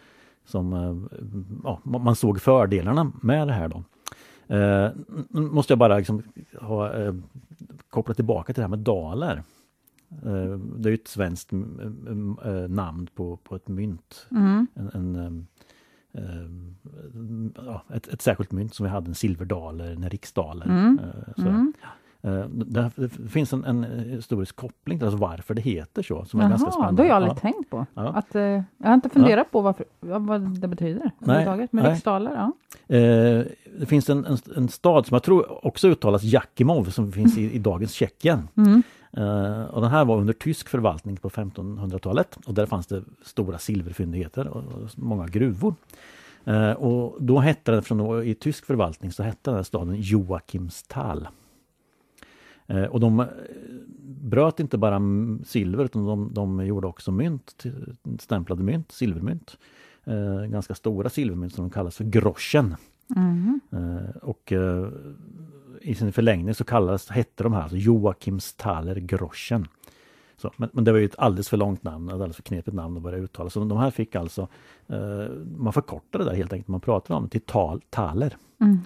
[0.44, 1.18] som eh,
[1.64, 3.68] ja, man såg fördelarna med det här.
[3.68, 3.84] Då.
[4.50, 4.90] Eh,
[5.30, 6.22] måste jag bara liksom
[6.60, 7.14] ha, eh,
[7.90, 9.42] koppla tillbaka till det här med daler.
[10.08, 11.48] Eh, det är ett svenskt
[12.68, 14.26] namn på, på ett mynt.
[14.30, 14.66] Mm.
[14.74, 15.46] En, en
[17.56, 20.66] ja, ett, ett särskilt mynt som vi hade, en silverdaler, en riksdaler.
[20.66, 21.00] Mm.
[21.38, 21.72] Mm.
[21.80, 21.86] Det,
[22.50, 22.90] det,
[23.30, 26.24] finns en, en, historisk koppling till alltså varför det heter så.
[26.24, 27.02] Som Jaha, är ganska spännande.
[27.02, 27.40] det har jag aldrig ja.
[27.40, 27.86] tänkt på.
[27.94, 28.08] Ja.
[28.08, 29.52] Att, eh, jag har inte funderat ja.
[29.52, 31.10] på varför, vad det betyder.
[31.18, 32.52] Nej, men riksdaler, ja.
[32.96, 33.44] Eh,
[33.78, 37.52] det finns en, en, en, stad som jag tror också uttalas Jakimov som finns i,
[37.52, 38.48] i dagens Tjeckien.
[38.56, 38.82] Mm.
[39.18, 43.58] Uh, och den här var under tysk förvaltning på 1500-talet och där fanns det stora
[43.58, 45.74] silverfyndigheter och, och många gruvor.
[46.48, 51.28] Uh, och då hette den, från i tysk förvaltning så hette den här staden Joachimsthal.
[52.70, 53.26] Uh, och de
[54.22, 55.00] bröt inte bara
[55.44, 57.64] silver utan de, de gjorde också mynt,
[58.18, 59.58] stämplade mynt, silvermynt.
[60.48, 62.76] ganska stora silvermynt som de kallas för groschen.
[63.16, 63.60] Mm.
[64.22, 64.52] och
[65.80, 69.66] i sin förlängning så kallades, hette de här alltså Joachimsthaler Groschen.
[70.36, 72.74] Så, men, men, det var ju ett alldeles för långt namn, ett alldeles för knepigt
[72.74, 73.50] namn att börja uttala.
[73.50, 74.48] Så de här fick alltså,
[74.86, 78.36] eh, man förkortade det där helt enkelt, man pratade om det till tal, taler.
[78.60, 78.78] Mm.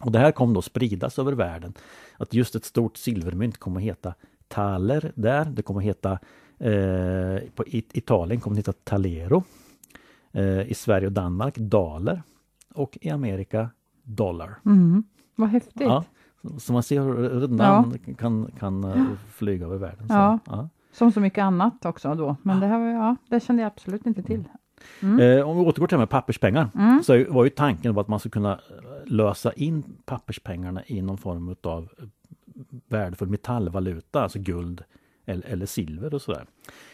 [0.00, 1.74] Och det här kom då spridas över världen.
[2.16, 4.14] Att just ett stort silvermynt kommer att heta
[4.48, 6.12] taler där, det kommer att heta
[6.58, 9.44] eh, på Italien kommer det heta talero.
[10.32, 12.22] Eh, I Sverige och Danmark daler.
[12.74, 13.70] Och i Amerika
[14.02, 14.54] dollar.
[14.64, 15.04] Mm.
[15.34, 15.80] Vad häftigt!
[15.80, 16.04] Ja,
[16.58, 18.14] så man ser hur namn ja.
[18.14, 20.08] kan, kan eh, flyga över världen.
[20.08, 20.38] Så, ja.
[20.46, 20.68] ja.
[20.92, 24.22] Som så mycket annat också då, men det, här, ja, det kände jag absolut inte
[24.22, 24.44] till.
[25.00, 25.38] Mm.
[25.38, 27.02] Eh, om vi återgår till det med papperspengar mm.
[27.02, 28.60] så var ju tanken att man skulle kunna
[29.06, 31.88] lösa in papperspengarna i någon form av
[32.88, 34.84] värdefull metallvaluta, alltså guld
[35.24, 36.46] eller, eller silver och sådär.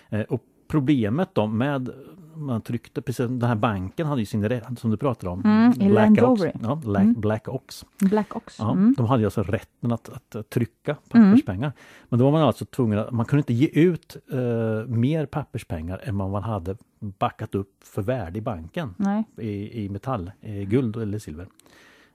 [0.08, 1.90] Eh, och problemet då med
[2.34, 5.42] man tryckte, precis den här banken hade ju sin som du pratade om.
[5.44, 7.20] Mm, Black, Ox, ja, Black, mm.
[7.20, 7.84] Black Ox.
[7.98, 8.56] Black Ox.
[8.58, 8.94] Ja, mm.
[8.96, 11.66] De hade alltså rätten att, att, trycka papperspengar.
[11.66, 11.78] Mm.
[12.08, 14.40] Men då var man alltså tvungen att, man kunde inte ge ut uh,
[14.86, 18.94] mer papperspengar än vad man hade backat upp för värde i banken.
[18.96, 19.24] Nej.
[19.36, 21.46] I, i metall, i guld eller silver.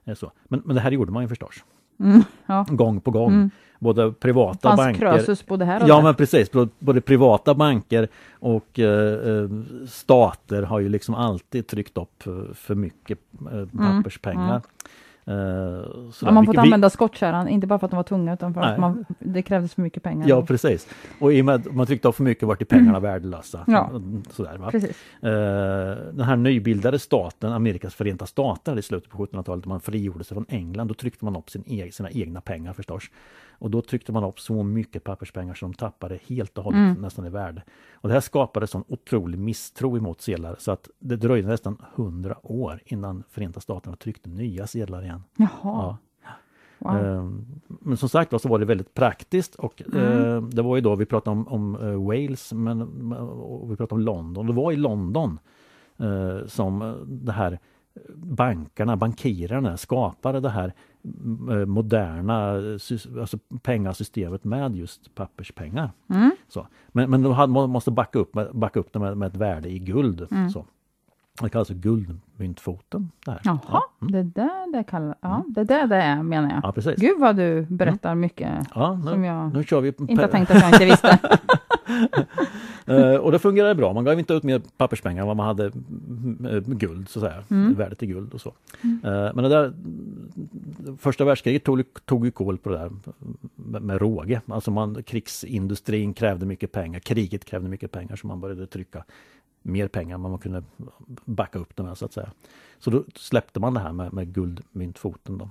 [0.06, 0.32] Eh, så.
[0.48, 1.54] Men, men det här gjorde man ju förstås.
[2.00, 2.66] Mm, ja.
[2.68, 3.32] Gång på gång.
[3.32, 3.50] Mm.
[3.78, 5.00] Både privata Fanns banker...
[5.00, 6.02] Krösus både här och Ja där.
[6.02, 9.48] men precis, både privata banker och eh, eh
[9.88, 13.18] stater har ju liksom alltid tryckt upp eh, för mycket
[13.52, 14.48] eh, papperspengar.
[14.48, 14.62] Mm.
[15.28, 15.34] Uh,
[16.22, 18.72] ja, man fått använda skottkärran, inte bara för att de var tunga utan för Nej.
[18.72, 20.28] att man, det krävdes för mycket pengar.
[20.28, 20.88] Ja precis.
[21.20, 23.02] Och i och med att man tryckte av för mycket vart pengarna mm.
[23.02, 23.64] värdelösa.
[23.66, 23.90] Ja.
[24.30, 24.70] Sådär, va?
[24.70, 24.90] Precis.
[24.90, 25.30] Uh,
[26.12, 30.46] den här nybildade staten, Amerikas förenta stater i slutet på 1700-talet, man frigjorde sig från
[30.48, 33.04] England, då tryckte man upp sin egen, sina egna pengar förstås.
[33.58, 37.02] Och då tryckte man upp så mycket papperspengar som de tappade helt och hållet mm.
[37.02, 37.62] nästan i värde.
[37.94, 42.36] Och det här skapade sån otrolig misstro emot sedlar så att det dröjde nästan hundra
[42.42, 45.22] år innan Förenta Staterna tryckte nya sedlar igen.
[45.36, 45.48] Jaha.
[45.62, 45.98] Ja.
[46.78, 46.96] Wow.
[46.96, 50.02] Ehm, men som sagt så var det väldigt praktiskt och mm.
[50.02, 53.94] Eh, det var ju då vi pratade om, om eh, Wales men och vi pratade
[53.94, 54.46] om London.
[54.46, 55.38] Det var i London
[55.96, 57.58] eh, som det här
[58.14, 60.95] bankerna, bankirerna skapade det här Eh,
[61.66, 62.52] moderna
[63.20, 65.90] alltså pengasystemet med just papperspengar.
[66.10, 66.30] Mm.
[66.48, 66.66] Så.
[66.88, 70.26] Men, men de måste backa upp, backa upp det med, med ett värde i guld.
[70.30, 70.50] Mm.
[70.50, 70.66] Så.
[71.42, 73.10] Det kallas för guldmyntfoten.
[73.24, 73.40] Det här.
[73.44, 73.90] Jaha, ja.
[74.00, 74.12] mm.
[74.12, 75.52] det där det kallar, ja, mm.
[75.52, 76.60] det där det är menar jag.
[76.62, 77.00] Ja, precis.
[77.00, 78.20] Gud vad du berättar mm.
[78.20, 81.18] mycket ja, nu, som jag nu kör vi inte har tänkt att jag inte visste.
[82.88, 83.92] uh, och det fungerade bra.
[83.92, 87.44] Man gav inte ut mer papperspengar än vad man hade uh, guld, så att säga.
[87.50, 87.74] Mm.
[87.74, 88.52] Värdet i guld och så.
[88.82, 89.04] Mm.
[89.04, 89.72] Uh, men det där
[90.98, 92.90] första världskriget tog, tog ju koll på det där
[93.54, 94.40] med, med råge.
[94.46, 99.04] Alltså man, krigsindustrin krävde mycket pengar, kriget krävde mycket pengar så man började trycka
[99.62, 100.62] mer pengar än man kunde
[101.24, 102.30] backa upp det med så att säga.
[102.78, 105.38] Så då släppte man det här med, med guldmyntfoten.
[105.38, 105.50] Då.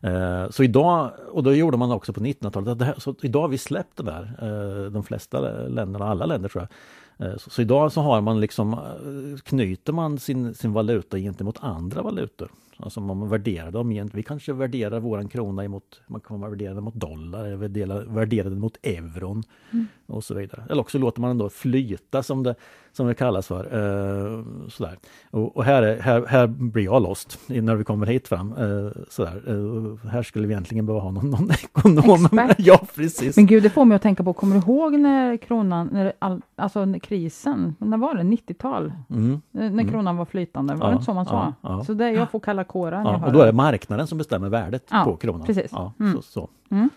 [0.00, 3.96] Eh, så idag, och då gjorde man också på 1900-talet, så idag har vi släppt
[3.96, 7.28] det där, eh, de flesta länderna, alla länder tror jag.
[7.28, 11.56] Eh, så, så, idag så har man liksom, eh, knyter man sin, sin valuta gentemot
[11.60, 12.50] andra valutor.
[12.82, 16.94] Alltså man värderar dem Vi kanske värderar våran krona emot, man kan värdera den mot
[16.94, 19.86] dollar, värdera, värdera den mot euron mm.
[20.06, 20.64] och så vidare.
[20.70, 22.54] Eller också låter man den då flyta som det,
[22.92, 23.76] som det kallas för.
[23.76, 24.98] Uh, sådär.
[25.30, 28.52] Och, och, här, är, här, här blir jag lost när vi kommer hit fram.
[28.52, 29.42] Uh, sådär.
[29.48, 32.24] Uh, här skulle vi egentligen behöva ha någon, någon ekonom.
[32.24, 32.56] Expert.
[32.58, 33.36] ja, precis.
[33.36, 36.42] Men gud, det får mig att tänka på, kommer du ihåg när kronan, när all,
[36.56, 38.22] alltså när krisen, när var det?
[38.22, 38.92] 90-tal?
[39.10, 39.32] Mm.
[39.32, 39.88] Eh, När Mm.
[39.88, 41.54] kronan var flytande, var Ja, det inte så man sa?
[41.60, 41.84] ja, ja.
[41.84, 43.52] Så det, jag får kalla jag Ja, och då är det.
[43.52, 45.46] marknaden som bestämmer värdet Ja, på kronan.
[45.46, 45.68] precis.
[45.72, 46.12] Ja, Mm.
[46.12, 46.48] så, så.
[46.70, 46.90] Mm.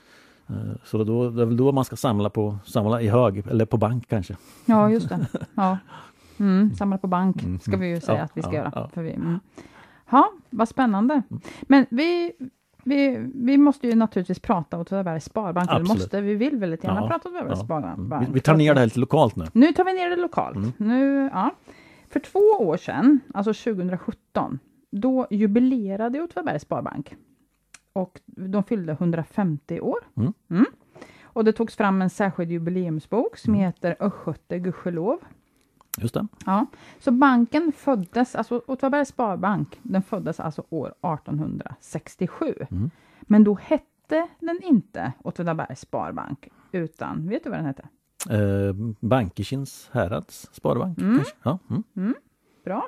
[0.50, 3.66] Eh, så då, det är väl då man ska samla, på, samla i hög, eller
[3.66, 4.36] på bank kanske.
[4.66, 5.28] Ja, just det.
[5.56, 5.78] Ja.
[6.40, 8.72] Mm, samla på bank Mm, ska vi ju säga Ja, att vi ska göra.
[8.76, 8.90] ja.
[8.94, 9.40] För vi, mm.
[10.10, 11.22] Ja, vad spännande.
[11.62, 12.32] Men vi,
[12.84, 15.70] vi, vi måste ju naturligtvis prata Åtvidabergs Sparbank.
[15.70, 15.88] Absolut.
[15.88, 17.66] måste, vi vill väldigt gärna Ja, prata Åtvidabergs Ja.
[17.66, 17.98] Sparbank.
[17.98, 18.20] Mm.
[18.20, 19.46] Vi, vi tar ner det här lite lokalt nu.
[19.54, 20.56] Nu tar vi ner det lokalt.
[20.56, 20.72] Mm.
[20.78, 21.50] Nu, ja.
[22.10, 24.60] För två år sedan, alltså 2017,
[25.02, 27.16] då jubilerade Åtvidabergs Sparbank.
[27.94, 29.98] Och de fyllde 150 år.
[30.50, 30.66] Mm.
[31.24, 33.66] Och det togs fram en särskild jubileumsbok som Mm.
[33.66, 35.18] heter Östgöte gudskelov.
[35.98, 36.28] Just det.
[36.46, 36.66] Ja.
[37.00, 42.56] Så banken föddes, alltså Åtvidabergs Sparbank, den föddes alltså år 1867.
[42.72, 42.90] Mm.
[43.22, 47.88] Men då hette den inte Åtvidabergs Sparbank, utan, vet du vad den hette?
[48.30, 51.00] Eh, Bankekins härads sparbank.
[51.02, 51.22] Mm.
[51.44, 51.60] Ja.
[51.96, 52.16] Mm.
[52.66, 52.88] Bra.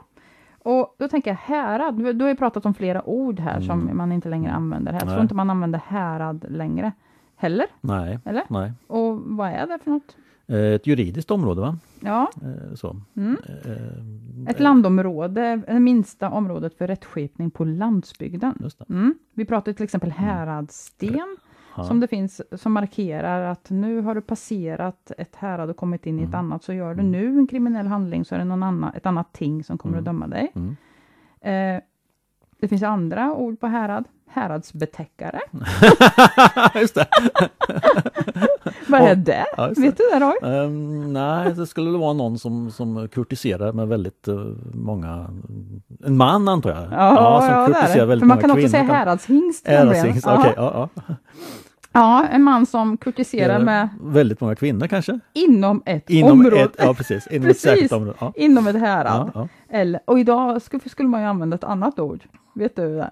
[0.65, 3.81] Och då tänker jag härad, du du har ju pratat om flera ord här som
[3.81, 3.97] Mm.
[3.97, 4.99] man inte längre använder här.
[4.99, 6.91] Jag tror inte man använder härad längre
[7.35, 7.65] heller.
[7.81, 8.43] Nej, Eller?
[8.49, 8.71] nej.
[8.87, 10.15] Och vad är det för något?
[10.47, 11.77] Eh, ett juridiskt område va?
[11.99, 12.95] Ja, Eh, så.
[13.15, 13.37] mm.
[13.65, 18.69] Eh, ett landområde, det minsta området för rättskipning på landsbygden.
[18.89, 19.15] Mm.
[19.33, 21.37] Vi pratar till exempel häradsten,
[21.77, 21.83] Ja.
[21.83, 26.19] som det finns, som markerar att nu har du passerat ett härad och kommit in
[26.19, 26.39] i ett Mm.
[26.39, 27.11] annat, så gör du Mm.
[27.11, 30.07] nu en kriminell handling så är det någon annan, ett annat ting som kommer att
[30.07, 30.13] Mm.
[30.19, 30.51] döma dig.
[30.55, 30.75] Mm.
[31.41, 31.81] Eh,
[32.59, 34.05] det finns andra ord på härad.
[34.27, 35.39] Häradsbetäckare.
[36.79, 37.07] Just det.
[38.87, 39.45] Vad Ja, är det?
[39.57, 39.87] ja, just det.
[39.87, 40.51] Vet du det Roy?
[40.55, 44.35] Ehm, nej, det skulle vara någon som, som kurtiserar med väldigt eh,
[44.73, 45.29] många...
[46.05, 46.81] En man antar jag?
[46.81, 48.19] Ja, ja, det är det.
[48.19, 49.67] För man kan också säga häradshingst.
[49.67, 50.37] Häradshingst, Ja.
[50.39, 50.53] okej.
[50.55, 51.13] ja, ja.
[51.95, 55.19] Ja, en man som kurtiserar med Väldigt många kvinnor kanske?
[55.33, 56.61] inom ett Inom område.
[56.63, 57.65] ett, ja precis, inom Precis.
[57.65, 58.17] ett särskilt område.
[58.21, 58.33] Ja.
[58.35, 59.31] Inom ett härad.
[59.33, 59.47] Ja, ja.
[59.77, 62.23] Eller, och idag skulle, skulle man ju använda ett annat ord.
[62.55, 63.11] Vet du det?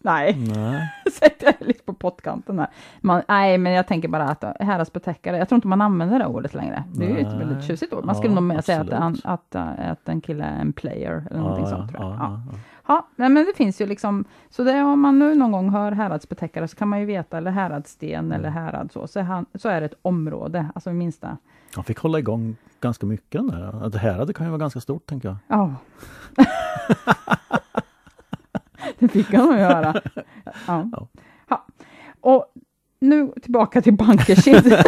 [0.00, 0.88] Nej, Nej.
[1.12, 2.68] sätter jag lite på pottkanten här.
[3.00, 6.54] Man, nej, men jag tänker bara att häradsbetäckare, jag tror inte man använder det ordet
[6.54, 6.84] längre.
[6.94, 7.38] Det är ju ett Nej.
[7.38, 8.04] väldigt tjusigt ord.
[8.04, 9.24] Man skulle Ja, nog mer säga att, absolut.
[9.24, 9.56] att,
[9.90, 11.90] att en kille är en player eller någonting Ja, sånt.
[11.92, 12.12] Tror jag.
[12.12, 12.54] ja, Ja.
[12.86, 15.92] ja, nej, men det finns ju liksom, så det, om man nu någon gång hör
[15.92, 18.32] häradsbetäckare så kan man ju veta, eller häradsten Mm.
[18.32, 21.36] eller härad så, så han, så är det ett område, alltså minsta.
[21.74, 23.84] Han fick hålla igång ganska mycket den där.
[23.86, 25.36] Att Det här det kan ju vara ganska stort tänker jag.
[25.48, 25.74] Ja.
[28.98, 30.00] det fick han nog göra.
[30.66, 30.88] Ja.
[30.92, 31.08] Ja.
[31.48, 31.66] Ja.
[32.20, 32.46] Och
[33.00, 34.64] nu tillbaka till Bankerkins.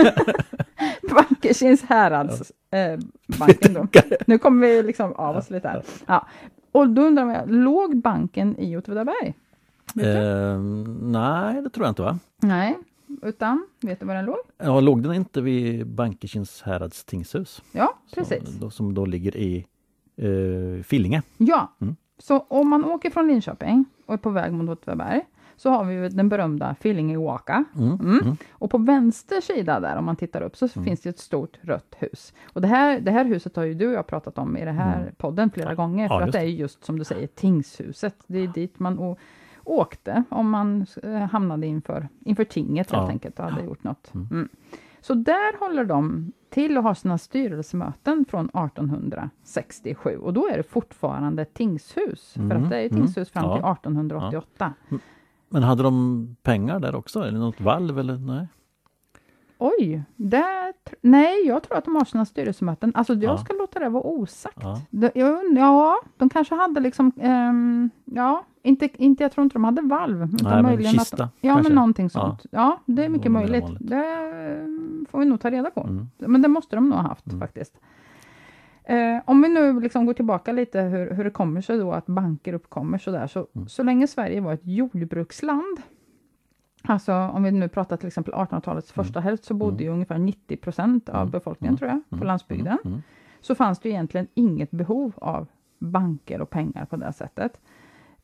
[1.15, 2.99] Bankerkins härads eh,
[3.39, 3.89] banken.
[4.27, 5.83] Nu kommer vi liksom av oss lite här.
[6.07, 6.27] Ja.
[6.73, 9.35] Och då undrar jag, låg banken i Åtvidaberg?
[10.03, 12.19] Ehm, nej, det tror jag inte va?
[12.43, 12.79] Nej,
[13.23, 14.37] utan vet du var den låg?
[14.59, 17.63] Ja, låg den inte vid Bankekins härads tingshus?
[17.73, 18.45] Ja, precis.
[18.45, 19.67] Som, då, som då ligger i
[20.17, 21.23] eh, Fillinge.
[21.37, 21.97] Ja, Mm.
[22.22, 25.20] Så om man åker från Linköping och är på väg mot Åtvidaberg
[25.56, 27.64] så har vi ju den berömda Fillinge-Waka.
[27.78, 27.92] Mm.
[28.00, 28.18] Mm.
[28.18, 28.37] Mm.
[28.52, 31.94] Och på vänster sida där, om man tittar upp, så finns det ett stort rött
[31.98, 32.35] hus.
[32.52, 34.76] Och det här, det här huset har ju du och jag pratat om i den
[34.76, 35.14] här Mm.
[35.16, 38.14] podden flera gånger, Ja, för att just det är just som du säger tingshuset.
[38.26, 39.16] Det är dit man
[39.64, 43.09] åkte om man eh, hamnade inför, inför tinget helt Ja.
[43.09, 44.12] enkelt och hade gjort något.
[45.09, 45.17] Mm.
[45.19, 45.25] Mm.
[45.27, 50.63] Så där håller de till och har sina styrelsemöten från 1867 och då är det
[50.63, 52.97] fortfarande tingshus, för Mm, att det är mm.
[52.97, 53.57] tingshus fram Ja.
[53.57, 54.73] till 1888.
[55.49, 57.21] Men hade de pengar där också?
[57.21, 57.99] Eller något valv?
[57.99, 58.19] Eller?
[58.19, 58.47] Nej.
[59.61, 62.92] Oj, där, nej, jag tror att de har sina styrelsemöten.
[62.94, 63.38] Alltså jag Ja.
[63.38, 64.57] ska låta det vara osagt.
[64.62, 64.81] Ja.
[65.14, 69.64] Jag, und- ja, de kanske hade liksom, ehm, ja, inte, inte, jag tror inte de
[69.64, 70.23] hade valv.
[70.23, 71.68] Utan Nej, men möjligen att- kista, Ja, kanske.
[71.73, 72.11] men någonting Ja.
[72.20, 72.46] sånt.
[72.51, 73.62] Ja, det är mycket Det möjligt.
[73.64, 73.88] vanligt.
[73.90, 75.81] Det eh, får vi nog ta reda på.
[75.81, 76.07] Mm.
[76.18, 77.40] Men det måste de nog ha haft Mm.
[77.40, 77.81] faktiskt.
[78.85, 82.07] Eh, om vi nu liksom går tillbaka lite hur, hur det kommer sig då att
[82.07, 83.68] banker uppkommer sådär, så, Mm.
[83.68, 85.79] så länge Sverige var ett jordbruksland,
[86.90, 89.85] alltså om vi nu pratar till exempel 1800-talets första hälft, så bodde Mm.
[89.85, 91.31] ju ungefär 90 procent av Mm.
[91.31, 91.79] befolkningen Mm.
[91.79, 92.26] tror jag, på Mm.
[92.26, 92.92] landsbygden, Mm.
[92.92, 93.03] Mm.
[93.40, 95.46] så fanns det egentligen inget behov av
[95.79, 97.61] banker och pengar på det sättet.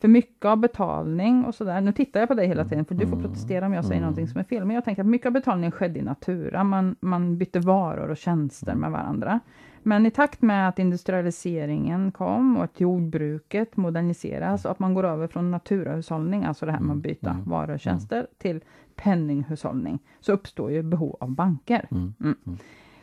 [0.01, 3.07] För mycket av betalning och sådär, nu tittar jag på dig hela tiden för du
[3.07, 3.23] får Mm.
[3.29, 4.03] protestera om jag säger Mm.
[4.03, 6.97] någonting som är fel, men jag tänker att mycket av betalningen skedde i natura, man,
[7.01, 9.41] man bytte varor och tjänster med varandra.
[9.87, 15.05] Men i takt med att industrialiseringen kom och att jordbruket moderniseras och att man går
[15.05, 17.45] över från naturahushållning, alltså det här med att byta Mm.
[17.45, 18.65] varor och tjänster, till
[18.97, 21.89] penninghushållning, så uppstår ju behov av banker.
[21.91, 22.15] Mm.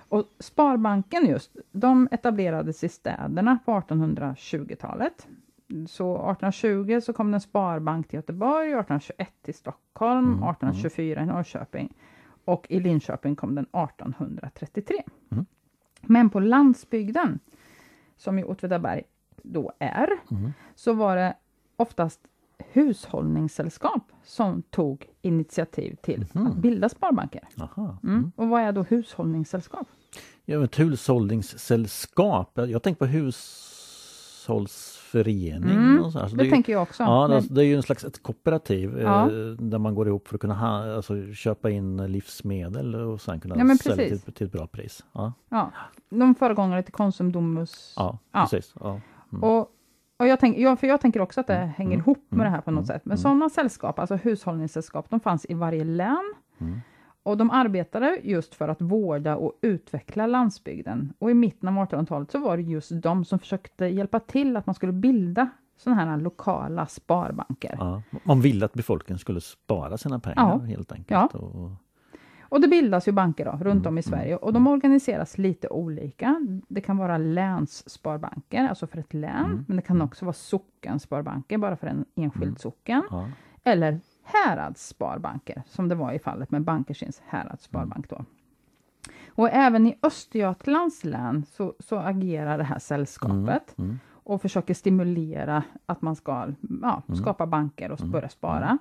[0.10, 5.28] Och Sparbanken just, de etablerades i städerna på 1820-talet.
[5.88, 11.26] Så 1820 så kom det en sparbank till Göteborg, 1821 till Stockholm, Mm, 1824 i
[11.26, 11.94] Norrköping
[12.46, 15.04] och i Linköping kom den 1833.
[15.32, 15.46] Mm.
[16.08, 17.40] Men på landsbygden,
[18.18, 19.04] som ju Åtvidaberg
[19.44, 20.54] då är, Mm.
[20.76, 21.36] så var det
[21.76, 22.20] oftast
[22.58, 26.48] hushållningssällskap som tog initiativ till Mhm.
[26.48, 27.42] att bilda sparbanker.
[27.62, 27.98] Aha.
[28.04, 28.32] Mm.
[28.36, 29.88] Och vad är då hushållningssällskap?
[30.46, 32.52] Ja, ett hushållningssällskap.
[32.54, 33.06] Jag, tänker på
[35.18, 35.78] hushållsförening.
[35.78, 36.28] Mm, och så här.
[36.28, 37.04] Så det är ju- tänker jag också.
[37.04, 39.24] Ja, Men- det, det är ju en slags ett kooperativ Ja.
[39.32, 43.40] eh, där man går ihop för att kunna ha, alltså, köpa in livsmedel och sen
[43.40, 45.04] kunna Ja, sälja till, till ett bra pris.
[45.14, 45.72] Ja, ja,
[46.10, 47.94] de föregångare till Konsum, Domus.
[47.98, 48.74] ja, precis.
[48.80, 49.00] Ja.
[49.32, 49.44] Mm.
[49.44, 49.60] Och,
[50.20, 52.00] och jag, tänk, ja, för jag tänker också att det hänger Mm.
[52.00, 52.46] ihop med Mm.
[52.46, 52.86] det här på något Mm.
[52.88, 53.02] sätt.
[53.06, 53.22] Men Mm.
[53.22, 56.34] sådana sällskap, alltså hushållningssällskap, de fanns i varje län.
[57.26, 57.32] Mm.
[57.32, 61.14] Och de arbetade just för att vårda och utveckla landsbygden.
[61.20, 64.66] Och i mitten av 1800-talet så var det just de som försökte hjälpa till att
[64.66, 67.76] man skulle bilda sådana här lokala sparbanker.
[67.80, 68.02] Ja.
[68.24, 70.58] Man ville att befolkningen skulle spara sina pengar Ja.
[70.58, 71.32] helt enkelt.
[71.34, 71.40] Ja.
[71.40, 71.72] Och,
[72.50, 75.38] Och det bildas ju banker då, runt Mm, om i mm, Sverige och de organiseras
[75.38, 76.40] lite olika.
[76.68, 80.06] Det kan vara länssparbanker, alltså för ett län, Mm, men det kan mm.
[80.08, 82.56] också vara sockensparbanker, bara för en enskild Mm.
[82.56, 83.04] socken.
[83.10, 83.30] ja.
[83.64, 88.26] Eller häradssparbanker, som det var i fallet med Bankersins häradssparbank då.
[89.36, 94.00] Och även i Östergötlands län så, så agerar det här sällskapet Mm.
[94.12, 96.48] och försöker stimulera att man ska
[96.82, 97.16] ja, Mm.
[97.22, 98.12] skapa banker och Mm.
[98.12, 98.78] börja spara.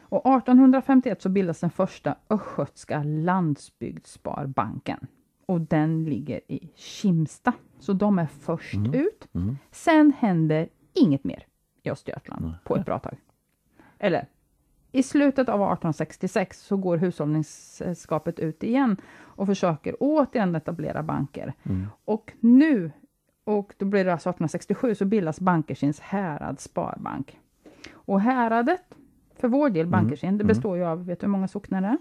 [0.00, 5.06] Och 1851 så bildas den första Östgötska landsbygdssparbanken.
[5.46, 7.52] Och den ligger i Kimsta.
[7.78, 8.94] Så de är först Mm.
[8.94, 9.28] ut.
[9.32, 9.56] Mm.
[9.70, 11.46] Sen händer inget mer
[11.82, 13.16] i Östergötland på ett bra tag.
[13.98, 14.26] Eller,
[14.98, 21.52] i slutet av 1866 så går hushållningssällskapet ut igen och försöker återigen etablera banker.
[21.62, 21.86] Mm.
[22.04, 22.90] Och nu,
[23.44, 27.38] och då blir det alltså 1867, så bildas Bankersins Härads Sparbank.
[27.94, 28.82] Och häradet,
[29.38, 30.46] för vår del Bankersin, det mm.
[30.46, 31.98] består ju av, vet du hur många socknar det är?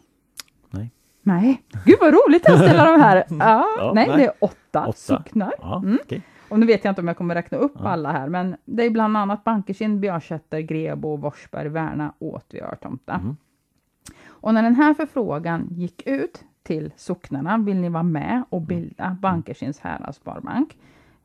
[0.70, 0.92] Nej.
[1.22, 3.16] Nej, gud vad roligt att ställa de här!
[3.30, 4.18] Ja, Ja, nej, nej.
[4.18, 4.92] det är åtta, Åtta.
[4.94, 5.54] socknar.
[5.60, 6.00] Ja, Mm.
[6.04, 6.22] okej.
[6.50, 7.90] Och nu vet jag inte om jag kommer räkna upp Ja.
[7.90, 13.14] alla här, men det är bland annat Bankersin, Björsätter, Grebo, Forsberg, Värna, Åtvi och Örtomta.
[13.14, 13.38] Mm.
[14.28, 18.68] Och när den här förfrågan gick ut till socknarna, vill ni vara med och Mm.
[18.68, 20.78] bilda Bankersins Häradssparbank?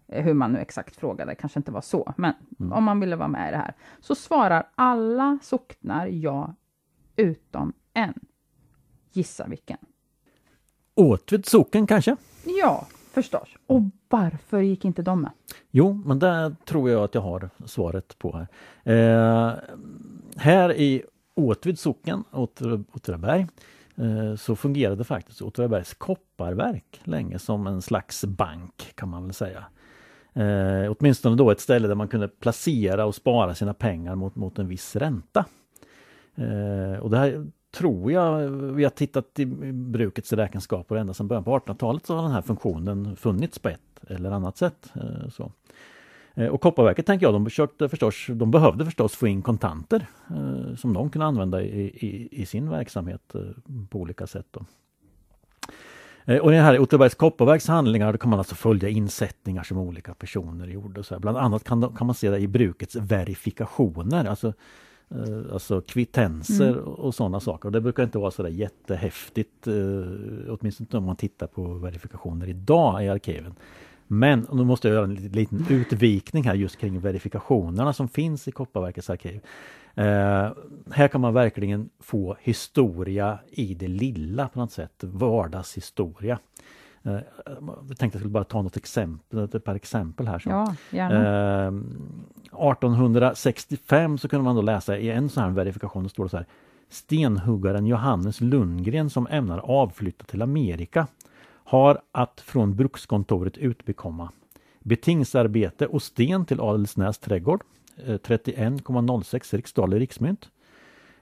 [0.08, 2.72] Eh, Hur man nu exakt frågade, kanske inte var så, men Mm.
[2.72, 3.74] om man ville vara med i det här.
[4.00, 6.54] Så svarar alla socknar ja,
[7.16, 8.14] utom en.
[9.12, 9.78] Gissa vilken?
[10.94, 12.16] Åtvid socken kanske?
[12.44, 12.86] Ja,
[13.22, 13.48] förstås.
[13.66, 15.30] Och varför gick inte de med?
[15.70, 18.48] Jo, men det tror jag att jag har svaret på här.
[18.94, 19.54] Eh,
[20.36, 21.02] här i
[21.34, 22.24] Åtvid socken,
[22.92, 23.46] Åtvidaberg,
[23.96, 29.64] eh, så fungerade faktiskt Åtvidabergs kopparverk länge som en slags bank kan man väl säga.
[30.32, 34.58] Eh, åtminstone då ett ställe där man kunde placera och spara sina pengar mot, mot
[34.58, 35.44] en viss ränta.
[36.34, 41.44] Eh, och det här tror jag, vi har tittat i brukets räkenskaper ända sedan början
[41.44, 44.92] på 1800-talet så har den här funktionen funnits på ett eller annat sätt.
[44.94, 45.52] Eh, så.
[46.34, 50.74] Eh, och Kopparverket tänker jag, de, försökte förstås, de behövde förstås få in kontanter eh,
[50.76, 53.40] som de kunde använda i, i, i sin verksamhet eh,
[53.90, 54.46] på olika sätt.
[54.50, 54.64] Då.
[56.24, 59.78] Eh, Och i det här Otterbergs Kopparverks handlingar då kan man alltså följa insättningar som
[59.78, 61.00] olika personer gjorde.
[61.00, 61.20] Och så här.
[61.20, 64.52] Bland annat kan, de- kan man se det i brukets verifikationer, alltså,
[65.52, 66.84] alltså kvittenser Mm.
[66.84, 67.68] och, sådana saker.
[67.68, 69.74] Och det brukar inte vara så där jättehäftigt, eh,
[70.48, 73.54] åtminstone inte om man tittar på verifikationer idag i arkiven.
[74.06, 78.48] Men nu måste jag göra en liten, liten utvikning här just kring verifikationerna som finns
[78.48, 79.40] i Kopparverkets arkiv.
[79.94, 80.52] Eh,
[80.90, 86.38] här kan man verkligen få historia i det lilla på något sätt, vardagshistoria.
[87.02, 87.18] Eh,
[87.88, 90.38] jag tänkte jag skulle bara ta något exempel, ett par exempel här.
[90.38, 90.50] Så.
[90.50, 91.66] Ja, gärna.
[91.66, 91.72] Eh,
[92.72, 96.36] 1865 så kunde man då läsa i en sån här verifikation, det står det så
[96.36, 96.46] här
[96.88, 101.06] Stenhuggaren Johannes Lundgren som ämnar avflytta till Amerika
[101.64, 104.32] har att från brukskontoret utbekomma
[104.80, 107.62] betingsarbete och sten till Adelsnäs trädgård
[107.96, 110.50] eh, 31,06 riksdaler riksmynt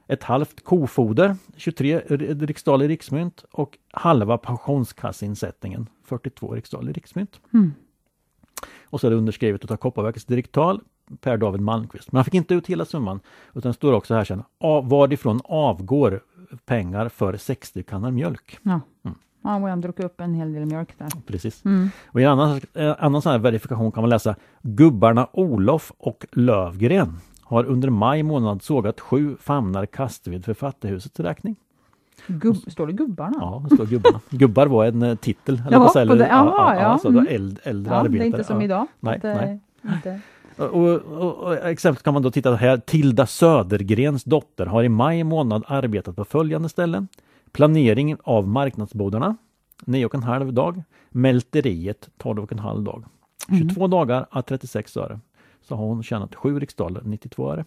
[0.08, 7.40] ett halvt kofoder 23 r- riksdaler riksmynt och halva pensionskasseinsättningen 42 riksdaler riksmynt.
[7.54, 7.72] Mm.
[8.84, 10.80] Och så är det underskrivet av Kopparverkets direktör
[11.20, 12.12] Per David Malmqvist.
[12.12, 13.20] Men han fick inte ut hela summan
[13.54, 16.20] utan det står också här sen av- varifrån avgår
[16.66, 18.58] pengar för 60 kannor mjölk.
[18.62, 18.80] Ja.
[19.04, 19.18] Mm.
[19.42, 21.08] ja, och jag druckit upp en hel del mjölk där.
[21.26, 21.64] Precis.
[21.64, 21.88] Mm.
[22.06, 26.26] Och i en annan, en annan sån här verifikation kan man läsa Gubbarna Olof och
[26.32, 27.16] Lövgren
[27.49, 31.57] har under maj månad sågat sju famnar kastved för fattighusets räkning.
[32.26, 33.36] Gubb, står det gubbarna?
[33.40, 34.20] Ja, det står gubbarna.
[34.30, 35.62] Gubbar var en eh, titel.
[35.66, 36.14] eller Jaha, du?
[36.18, 36.99] det- jaha, ja.
[36.99, 37.34] så det var Mm.
[37.34, 38.24] äldre, äldre Ja, det arbetare.
[38.24, 38.64] är inte som ja.
[38.64, 38.86] idag.
[39.01, 39.61] Nej, eh, nej.
[39.94, 40.20] Inte.
[40.57, 42.76] Och, och, och exempel kan man då titta här.
[42.76, 47.09] Tilda Södergrens dotter har i maj månad arbetat på följande ställen.
[47.53, 49.36] Planering av marknadsbodarna.
[49.84, 50.82] 9 och en halv dag.
[51.11, 53.05] Mälteriet 12 och en halv dag.
[53.49, 53.90] 22 Mm.
[53.90, 55.20] dagar att 36 öre.
[55.68, 57.64] Så har hon tjänat 7 riksdaler 92 öre.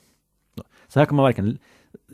[0.88, 1.58] Så här kan man verkligen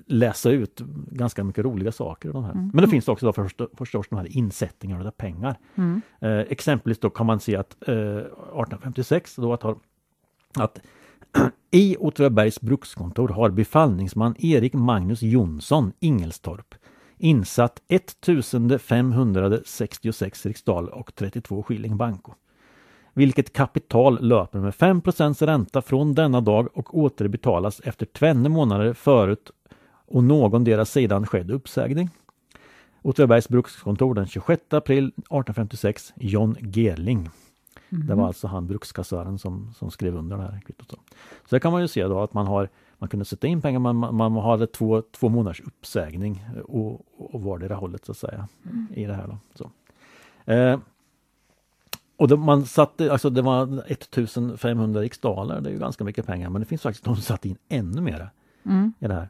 [0.06, 0.82] läsa ut
[1.12, 2.34] ganska mycket roliga saker.
[2.34, 2.52] De här.
[2.52, 2.72] Mm.
[2.74, 5.58] Men det finns också då förstås, förstås de här insättningarna av pengar.
[5.76, 6.02] Mm.
[6.20, 9.78] Eh, exempelvis då kan man se att eh, 1856 då att, har,
[10.56, 10.80] att
[11.72, 16.76] i Åtvidabergs brukskontor har befallningsman Erik Magnus Jonsson Ingelstorp
[17.18, 22.34] insatt 1566 riksdal och 32 skilling banco.
[23.18, 29.52] Vilket kapital löper med 5% ränta från denna dag och återbetalas efter tvenne månader förut
[30.08, 32.10] och någon deras sidan skedd uppsägning.
[33.02, 37.30] Åtvidabergs brukskontor den 26 april 1856 John Gerling.
[37.90, 40.90] Det var alltså han brukskassören som, som skrev under det här kvittot.
[40.90, 43.80] Så där kan man ju se då att man har man kunde sätta in pengar,
[43.80, 48.48] man, man hade två, två månaders uppsägning och, och vardera hållet så att säga
[48.94, 49.28] i det här.
[49.28, 49.38] Då.
[49.56, 49.72] Så.
[50.52, 50.80] Eh,
[52.18, 56.50] och då man satte, alltså det var 1500 riksdaler, det är ju ganska mycket pengar,
[56.50, 58.30] men det finns faktiskt de som satte in ännu mera
[58.66, 58.94] Mm.
[59.00, 59.30] i det här.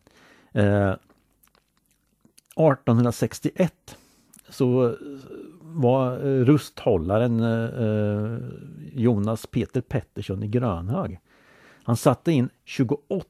[0.54, 0.96] Eh,
[2.56, 3.98] 1861
[4.50, 4.96] så
[5.62, 8.40] var eh, rusthållaren eh,
[8.94, 11.20] Jonas Peter Pettersson i Grönhög.
[11.84, 13.26] Han satte in 28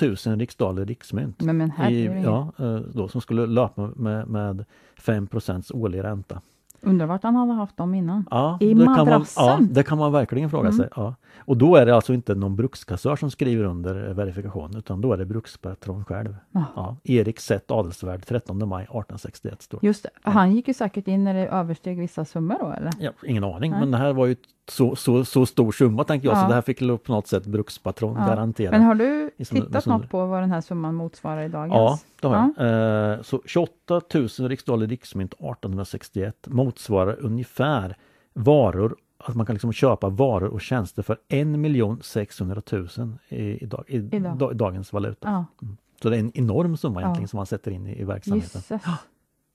[0.00, 1.40] 000 riksdaler riksmynt.
[1.40, 4.64] Men, men I, ja, eh, då, som skulle löpa med, med
[4.96, 5.28] 5
[5.74, 6.40] årlig ränta.
[6.82, 8.24] Undrar vart han hade haft dem innan.
[8.30, 9.44] Ja, I det kan man, madrassen?
[9.44, 10.76] ja, det kan man verkligen fråga Mm.
[10.78, 10.88] sig.
[10.96, 11.14] Ja.
[11.38, 15.12] Och då är det alltså inte någon brukskassör som skriver under eh, verifikation utan då
[15.12, 16.36] är det brukspatron själv.
[16.50, 16.64] Ja.
[16.76, 19.86] Ja, Erik Zett Adelsvärd 13 maj 1861 står det.
[19.86, 20.10] Just det.
[20.30, 22.90] Han gick ju säkert in när det översteg vissa summor då eller?
[22.98, 23.80] Ja, ingen aning, Nej.
[23.80, 24.36] men det här var ju
[24.68, 26.42] så, så, så stor summa tänker jag, Ja.
[26.42, 28.26] så det här fick på något sätt brukspatron Ja.
[28.26, 28.70] garantera.
[28.70, 31.74] Men har du I tittat något på vad den här summan motsvarar i dagens?
[31.74, 33.12] Ja, det har jag.
[33.12, 37.96] Eh, så 28 000 riksdaler riksmynt 1861 motsvarar ungefär
[38.34, 42.88] varor, att man kan liksom köpa varor och tjänster för 1 600 000
[43.28, 44.38] i, i, dag, i, Idag.
[44.38, 45.28] da, dagens valuta.
[45.28, 45.66] Ja,
[46.02, 47.04] Så det är en enorm summa Ja.
[47.06, 48.78] egentligen som man sätter in i, i verksamheten.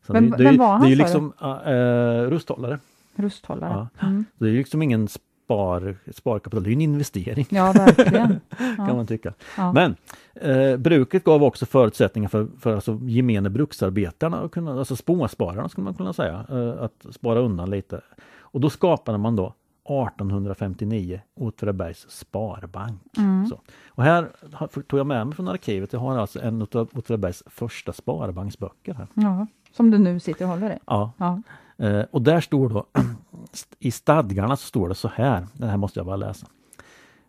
[0.07, 2.79] Vem- det, det, vem var han, det är ju liksom uh, rusthållare.
[3.17, 3.87] Rusthållare.
[3.99, 4.07] Ja.
[4.07, 4.25] Mm.
[4.37, 7.45] Det är liksom ingen spar, sparkapital, det är en investering.
[7.49, 8.39] Ja, verkligen.
[8.75, 9.33] kan man tycka.
[9.57, 9.73] Ja.
[9.73, 9.95] Men
[10.35, 15.85] eh, bruket gav också förutsättningar för, för alltså, gemene bruksarbetarna, att kunna, alltså småspararna skulle
[15.85, 18.01] man kunna säga, eh, att spara undan lite.
[18.39, 19.53] Och då skapade man då
[19.83, 23.01] 1859 Åtvidabergs Sparbank.
[23.17, 23.47] Mm.
[23.47, 23.61] Så.
[23.87, 24.29] Och här
[24.87, 29.07] tog jag med mig från arkivet, jag har alltså en av Åtvidabergs första sparbanksböcker här.
[29.13, 30.77] ja, som du nu sitter och håller i.
[30.85, 31.41] Ja, Ja.
[31.77, 32.85] Eh, och där står då
[33.79, 36.47] i stadgarna så står det så här, det här måste jag bara läsa.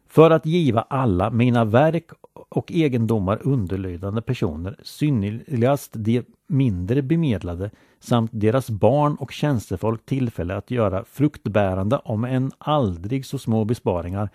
[0.08, 2.10] För att giva alla mina verk
[2.48, 7.70] och egendomar underlydande personer, synnerligast de mindre bemedlade
[8.00, 14.30] samt deras barn och tjänstefolk tillfälle att göra fruktbärande om än aldrig så små besparingar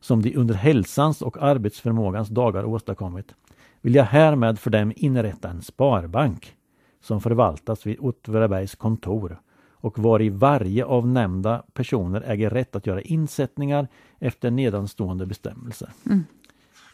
[0.00, 3.34] som de under hälsans och arbetsförmågans dagar åstadkommit,
[3.80, 6.54] vill jag härmed för dem inrätta en sparbank
[7.00, 9.38] som förvaltas vid Åtvidabergs kontor
[9.80, 15.88] och var i varje av nämnda personer äger rätt att göra insättningar efter nedanstående bestämmelser.
[16.06, 16.24] Mm.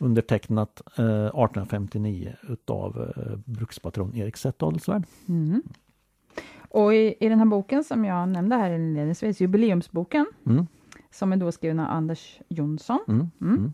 [0.00, 5.02] Undertecknat eh, 1859 utav eh, brukspatron Erik Zett Adelsvärd.
[5.28, 5.62] Mm.
[6.68, 10.66] Och i, i den här boken som jag nämnde här inledningsvis, jubileumsboken, Mm,
[11.10, 13.54] som är då skriven av Anders Jonsson, mm, Mm.
[13.54, 13.72] mm.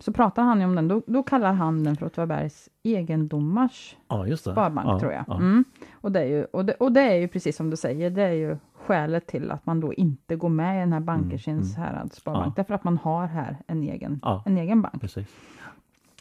[0.00, 0.88] Så pratar han ju om den.
[0.88, 4.52] Då, då kallar han den för Åtvidabergs egendomars Ja, just det.
[4.52, 5.24] sparbank, ja, tror jag.
[5.28, 5.36] Ja.
[5.36, 5.64] Mm.
[5.92, 8.22] Och, det är ju, och, det, och det är ju precis som du säger, det
[8.22, 11.88] är ju skälet till att man då inte går med i den här Bankersins mm.
[11.88, 12.52] härads sparbank, Ja.
[12.56, 15.00] därför att man har här en egen, en egen bank.
[15.00, 15.28] Precis.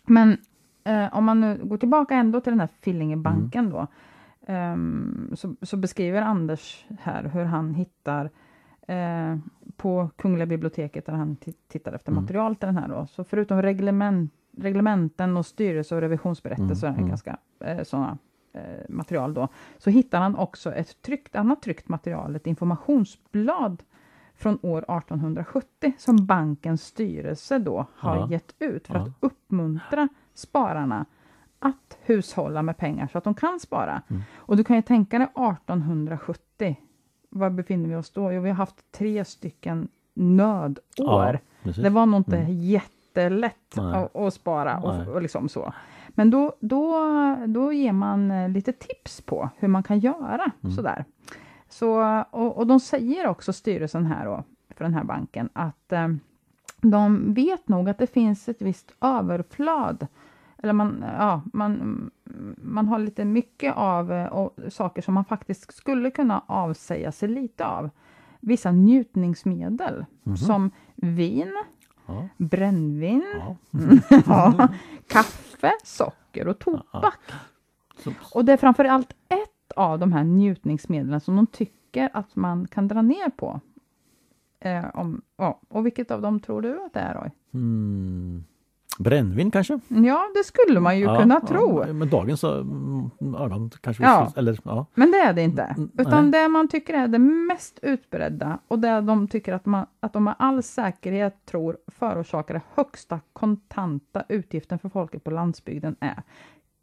[0.06, 0.38] Men
[0.84, 3.72] eh, om man nu går tillbaka ändå till den här Fillingebanken Mm.
[3.72, 3.88] då,
[4.54, 8.30] ehm, så, så beskriver Anders här hur han hittar
[8.88, 9.38] eh,
[9.78, 12.24] på Kungliga biblioteket där han ti- tittar efter Mm.
[12.24, 17.10] material till den här då, så förutom reglement, reglementen och styrelse och revisionsberättelser, mm, mm.
[17.10, 18.18] ganska eh, sådana
[18.54, 19.48] eh, material då,
[19.78, 23.84] så hittar han också ett tryckt, annat tryckt material, ett informationsblad
[24.36, 28.28] från år 1870 som bankens styrelse då har Ja.
[28.32, 29.02] gett ut för Ja.
[29.02, 31.06] att uppmuntra spararna
[31.60, 34.02] att hushålla med pengar så att de kan spara.
[34.08, 34.22] Mm.
[34.36, 36.76] Och du kan ju tänka dig 1870,
[37.36, 38.32] var befinner vi oss då?
[38.32, 41.40] Jo, vi har haft tre stycken nödår.
[41.64, 42.54] Ja, det var nog inte Mm.
[42.62, 45.74] jättelätt att, att spara och, och liksom så.
[46.10, 46.94] Men då, då,
[47.48, 50.76] då ger man eh, lite tips på hur man kan göra Mm.
[50.76, 51.06] sådär.
[51.70, 54.44] Så, och, och de säger också, styrelsen här då,
[54.76, 56.08] för den här banken, att eh,
[56.82, 60.08] de vet nog att det finns ett visst överflöd.
[60.66, 62.12] Eller man, ja, man,
[62.58, 67.30] man har lite mycket av eh, och, saker som man faktiskt skulle kunna avsäga sig
[67.30, 67.90] lite av.
[68.40, 70.38] Vissa njutningsmedel Mhm.
[70.38, 71.54] som vin,
[72.08, 72.28] Ja.
[72.38, 73.56] brännvin, Ja.
[74.26, 74.68] ja,
[75.08, 77.18] kaffe, socker och tobak.
[77.98, 82.36] Så, Och det är framför allt ett av de här njutningsmedlen som de tycker att
[82.36, 83.60] man kan dra ner på.
[84.60, 85.60] Eh, om, ja.
[85.68, 87.30] Och vilket av dem tror du att det är Roy?
[87.54, 88.44] mm,
[89.00, 89.80] brännvin kanske?
[89.88, 91.84] Ja, det skulle man ju kunna tro.
[91.88, 94.34] Ja, men dagens mm, ögon kanske vi Ja.
[94.36, 94.86] eller ja.
[94.94, 95.62] Men det är det inte.
[95.62, 96.42] Mm, Utan nej.
[96.42, 100.24] det man tycker är det mest utbredda och det de tycker att, man, att de
[100.24, 106.24] med all säkerhet tror förorsakar den högsta kontanta utgiften för folket på landsbygden är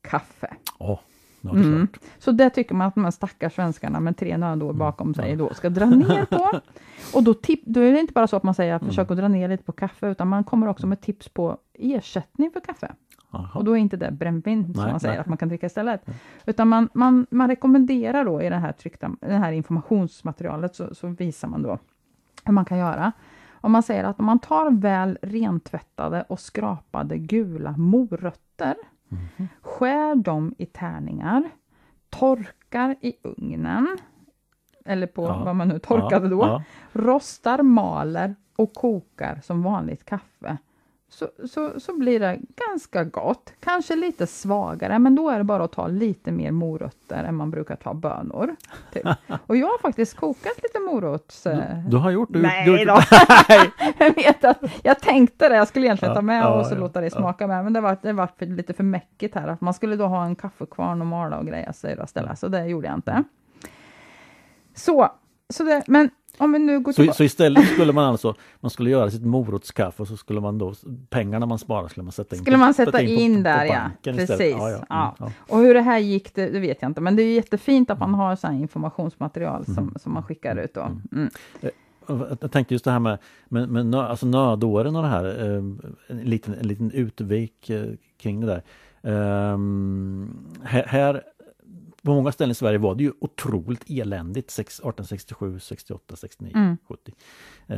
[0.02, 0.54] kaffe.
[0.78, 1.00] Ja,
[1.42, 1.88] ja, det är Mm.
[2.18, 5.54] Så det tycker man att de här stackars svenskarna med tre nödår bakom sig då
[5.54, 6.50] ska dra ner på.
[7.14, 9.16] Och då, tip, då är det inte bara så att man säger att försök att
[9.16, 12.92] dra ner lite på kaffe, utan man kommer också med tips på ersättning för kaffe.
[13.32, 13.48] Jaha.
[13.54, 15.20] Och då är inte det brännvin som man säger nej.
[15.20, 16.06] att man kan dricka istället.
[16.46, 21.08] Utan man, man, man rekommenderar då i det här tryckta, det här informationsmaterialet så, så
[21.08, 21.78] visar man då
[22.44, 23.12] hur man kan göra.
[23.50, 28.74] Och man säger att om man tar väl rentvättade och skrapade gula morötter,
[29.12, 29.48] Mhm.
[29.60, 31.50] skär dem i tärningar,
[32.10, 33.98] torkar i ugnen,
[34.84, 35.42] eller på Ja.
[35.44, 36.62] vad man nu torkade Ja, då, ja.
[36.92, 40.56] rostar, maler och kokar som vanligt kaffe.
[41.12, 42.38] Så, så, så blir det
[42.68, 43.52] ganska gott.
[43.60, 47.50] Kanske lite svagare, men då är det bara att ta lite mer morötter än man
[47.50, 48.56] brukar ta bönor.
[48.92, 49.06] Typ.
[49.46, 51.46] Och jag har faktiskt kokat lite morots...
[51.46, 52.94] eh, Du har gjort du, Nej du, då!
[53.98, 56.74] jag vet att jag tänkte det, jag skulle egentligen Ja, ta med ja, och så
[56.74, 57.10] ja, låta det ja.
[57.18, 59.48] smaka med, men det var, det var för, lite för mäckigt här.
[59.48, 62.48] Att man skulle då ha en kaffekvarn och mala och greja sig och ställa, så
[62.48, 63.24] det gjorde jag inte.
[64.74, 65.08] Så,
[65.48, 70.02] så det, men går så, så istället skulle man alltså man skulle göra sitt morotskaffe
[70.02, 70.74] och så skulle man då
[71.10, 73.66] pengarna man sparar skulle man sätta in Skulle på- man sätta på- in på, där
[73.66, 74.40] på ja, precis.
[74.40, 74.76] Ja, Ja, ja.
[74.76, 74.84] Mm,
[75.18, 75.32] ja.
[75.54, 77.98] Och hur det här gick, det, det vet jag inte, men det är jättefint att
[77.98, 78.10] Mm.
[78.10, 80.80] man har så här informationsmaterial som, som man skickar ut då.
[81.12, 81.30] Mm.
[81.62, 81.70] Jag
[82.40, 83.18] jag tänkte just det här med,
[83.48, 87.84] med, med nö, alltså nödåren och det här, eh, en, liten, en liten utvik eh,
[88.20, 88.62] kring det där.
[89.04, 90.30] Ehm,
[90.62, 91.22] här, här,
[92.04, 96.76] på många ställen i Sverige var det ju otroligt eländigt sex- 1867, 68, 69, Mm.
[96.88, 97.12] 70.
[97.66, 97.76] Eh,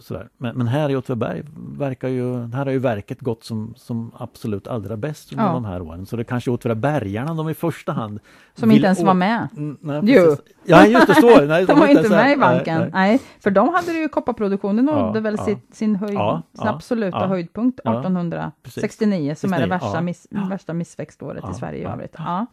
[0.00, 0.28] sådär.
[0.36, 1.42] Men, men här i Åtvidaberg
[1.78, 5.52] verkar ju, här har ju verket gått som, som absolut allra bäst under Ja.
[5.52, 6.06] de här åren.
[6.06, 8.20] Så det kanske är Åtvidabergarna de i första hand
[8.54, 9.48] Som inte ens var med.
[9.56, 10.36] Mm, nej, Jo.
[10.64, 12.32] Ja just det, så nej, De var inte med här.
[12.32, 12.78] i banken.
[12.80, 13.20] Nej, Nej, nej.
[13.40, 15.44] för de hade ju kopparproduktionen Ja, nådde väl ja.
[15.44, 17.26] sitt, sin, höjd, Ja, sin ja, absoluta ja.
[17.26, 20.00] höjdpunkt Ja, 1869 som är det 69, värsta, ja.
[20.00, 22.14] miss, värsta missväxtåret Ja, i Sverige i ja, övrigt.
[22.18, 22.46] Ja.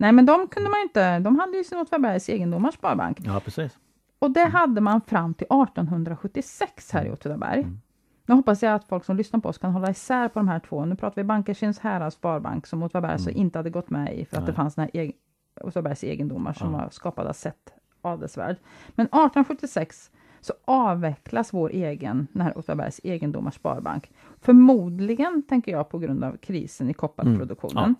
[0.00, 3.18] Nej men de kunde man inte, de hade ju sin Åtvidabergs egendomars sparbank.
[3.24, 3.78] Ja precis.
[4.18, 7.60] Och det hade man fram till 1876 här i Åtvidaberg.
[7.60, 7.80] Mm.
[8.26, 10.58] Nu hoppas jag att folk som lyssnar på oss kan hålla isär på de här
[10.60, 10.84] två.
[10.84, 14.36] Nu pratar vi Bankersyns Härads Sparbank som Åtvidaberg alltså inte hade gått med i för
[14.36, 14.54] att det Mm.
[14.54, 14.54] Nej.
[14.56, 15.12] fanns den här egen,
[15.60, 16.78] Åtvidabergs egendomar som Ja.
[16.78, 17.72] var skapade av sett
[18.02, 18.56] adelsvärd.
[18.88, 24.10] Men 1876 så avvecklas vår egen, den här Åtvidabergs egendomars sparbank.
[24.40, 27.84] Förmodligen, tänker jag, på grund av krisen i kopparproduktionen.
[27.84, 27.94] Mm.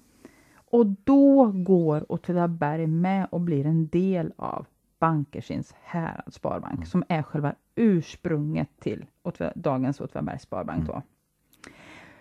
[0.70, 4.66] Och då går Åtvidaberg med och blir en del av
[4.98, 6.86] Bankersins Härads Sparbank, Mm.
[6.86, 9.06] som är själva ursprunget till
[9.54, 10.78] dagens Åtvidabergs Sparbank.
[10.78, 10.86] Mm.
[10.86, 11.02] Då.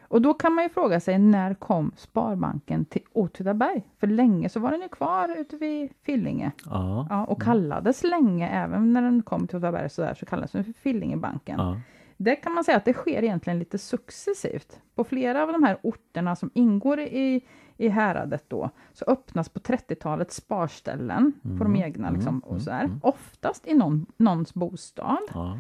[0.10, 3.84] Och då kan man ju fråga sig, när kom Sparbanken till Åtvidaberg?
[4.00, 6.52] För länge så var den ju kvar ute vid Fillinge.
[6.66, 7.08] Ja.
[7.10, 10.64] Ja, och kallades länge, även när den kom till Åtvidaberg så, där, så kallades den
[10.64, 11.60] för Fillingebanken.
[11.60, 11.82] Ja.
[12.18, 14.82] Det kan man säga att det sker egentligen lite successivt.
[14.96, 17.46] På flera av de här orterna som ingår i,
[17.78, 22.10] i häradet då, så öppnas på 30-talet sparställen på de egna.
[22.10, 22.90] Liksom, och så här.
[23.02, 25.18] Oftast i någon, någons bostad.
[25.34, 25.60] Ja.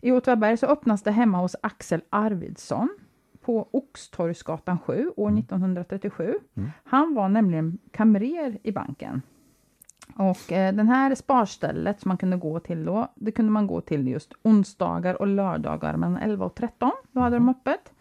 [0.00, 2.88] I Åtvidaberg så öppnas det hemma hos Axel Arvidsson
[3.40, 6.34] på Oxtorgsgatan 7 år 1937.
[6.84, 9.22] Han var nämligen kamrer i banken.
[10.16, 13.80] Och eh, den här sparstället som man kunde gå till då, det kunde man gå
[13.80, 16.90] till just onsdagar och lördagar mellan 11 och 13.
[17.12, 17.92] Då hade de öppet.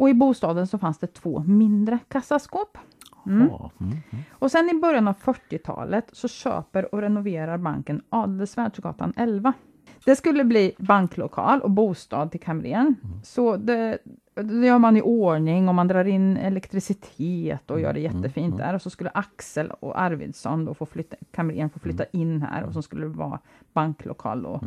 [0.00, 2.78] Och i bostaden så fanns det två mindre kassaskåp.
[3.26, 3.40] Mm.
[3.40, 3.62] Mm.
[3.80, 4.24] Mm.
[4.32, 9.52] Och sen i början av 40-talet så köper och renoverar banken Adelsvärdsgatan 11.
[10.04, 12.94] Det skulle bli banklokal och bostad till kamrern.
[13.22, 13.98] Så det,
[14.34, 18.74] det gör man i ordning och man drar in elektricitet och gör det jättefint där.
[18.74, 22.72] Och så skulle Axel och Arvidsson då få flytta, kamrern få flytta in här och
[22.72, 23.38] så skulle det vara
[23.72, 24.60] banklokal då.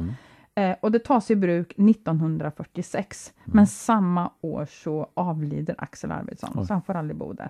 [0.55, 3.33] Eh, och det tas i bruk 1946.
[3.45, 7.49] Men samma år så avlider Axel Arvidsson, så han får aldrig bo där.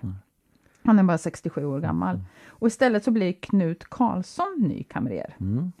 [0.84, 2.20] Han är bara 67 år gammal.
[2.46, 5.36] Och istället så blir Knut Karlsson ny kamrer.
[5.40, 5.72] Mm.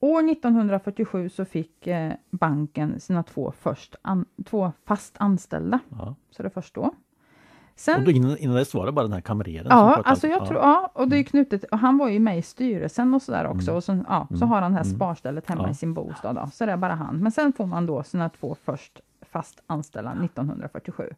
[0.00, 5.78] År 1947 så fick eh, banken sina två, först an, två fast anställda.
[5.88, 6.14] Ja.
[6.30, 6.94] Så det först då.
[7.78, 9.66] Sen, och innan, innan dess var det bara den här kamreren?
[9.70, 10.46] Ja, alltså jag ja.
[10.46, 11.24] tror, ja, och det är mm.
[11.24, 13.76] knutet, och han var ju med i styrelsen och sådär också, mm.
[13.76, 14.48] och så, ja, så mm.
[14.48, 14.96] har han det här mm.
[14.96, 15.70] sparstället hemma ja.
[15.70, 17.16] i sin bostad, då, så det är bara han.
[17.18, 21.10] Men sen får man då sina två först fast anställda 1947.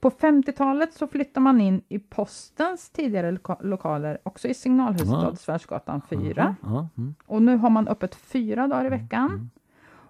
[0.00, 6.00] På 50-talet så flyttar man in i postens tidigare loka lokaler, också i Signalhuset, Svärdsgatan
[6.10, 6.56] 4.
[6.62, 7.14] Mm.
[7.26, 9.50] Och nu har man öppet fyra dagar i veckan.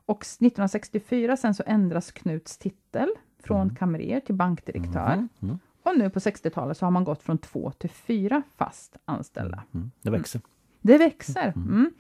[0.07, 3.09] Och 1964 sen så ändras Knuts titel
[3.47, 3.75] från mm.
[3.75, 5.13] kamrer till bankdirektör.
[5.13, 5.29] Mm.
[5.43, 5.59] Mm.
[5.83, 9.57] Och nu på 60-talet så har man gått från två till fyra fast anställda.
[9.57, 9.67] Mm.
[9.75, 9.91] mm.
[10.03, 10.41] Det växer.
[10.81, 11.53] Det växer.
[11.57, 11.91] Mm.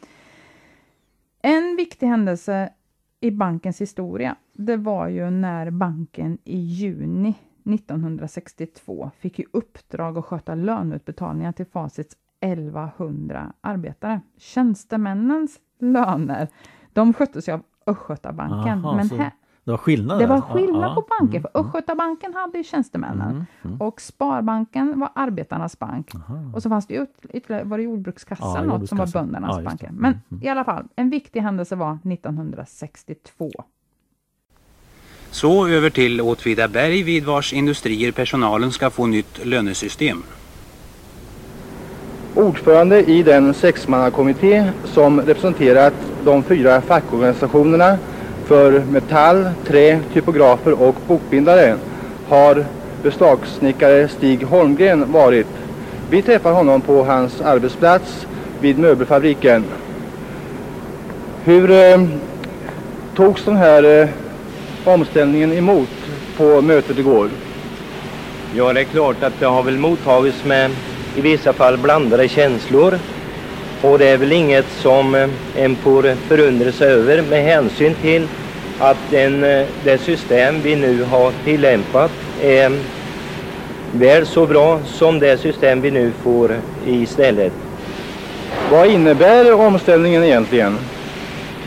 [1.43, 2.73] En viktig händelse
[3.21, 7.35] i bankens historia, det var ju när banken i juni
[7.65, 14.21] 1962 fick i uppdrag att sköta löneutbetalningar till Facits 1100 arbetare.
[14.37, 16.49] Tjänstemännens löner,
[16.93, 18.85] de sköttes ju av Östgötabanken.
[18.85, 19.31] Aha, men här,
[19.65, 20.19] det var skillnad?
[20.19, 21.39] Det var skillnad ja, på banker.
[21.39, 21.67] Mm, för mm.
[21.67, 23.81] Östgötabanken hade ju tjänstemännen mm, mm.
[23.81, 26.15] och Sparbanken var arbetarnas bank.
[26.15, 26.39] Aha.
[26.55, 29.91] Och så fanns det ytterligare, var det Jordbrukskassan ja, något som var böndernas ja, banker.
[29.93, 33.51] Men mm, i alla fall, en viktig händelse var 1962.
[35.31, 40.23] Så över till Åtvidaberg vid vars industrier personalen ska få nytt lönesystem.
[42.35, 45.95] Ordförande i den sexmannakommitté som representerat
[46.25, 47.99] de fyra fackorganisationerna
[48.45, 51.77] för metall, trä, typografer och bokbindare
[52.29, 52.65] har
[53.03, 55.47] beslagssnickare Stig Holmgren varit.
[56.11, 58.27] Vi träffar honom på hans arbetsplats
[58.61, 59.65] vid möbelfabriken.
[61.45, 62.05] Hur eh,
[63.15, 64.09] togs den här eh,
[64.85, 65.89] omställningen emot
[66.37, 67.29] på mötet igår?
[68.55, 70.71] Ja, det är klart att det har väl mottagits med
[71.17, 72.99] i vissa fall blandade känslor.
[73.85, 78.29] Och det är väl inget som eh, en får förundra sig över med hänsyn till
[78.79, 82.11] att den, eh, det system vi nu har tillämpat
[82.43, 82.73] är
[83.93, 86.57] väl så bra som det system vi nu får
[86.87, 87.53] istället.
[88.71, 90.79] Vad innebär omställningen egentligen?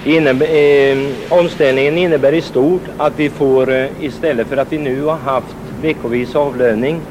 [0.06, 0.98] Innebär, eh,
[1.30, 5.56] omställningen innebär i stort att vi får, eh, istället för att vi nu har haft
[5.82, 7.02] veckovis avlöning,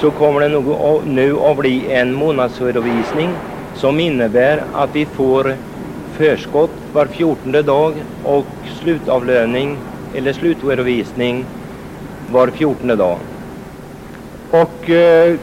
[0.00, 0.76] så kommer det nog
[1.06, 3.30] nu att bli en månadsredovisning
[3.76, 5.54] som innebär att vi får
[6.16, 8.46] förskott var fjortonde dag och
[8.80, 9.78] slutavlöning
[10.14, 11.44] eller slutredovisning
[12.32, 13.18] var fjortonde dag.
[14.50, 15.34] Och eh,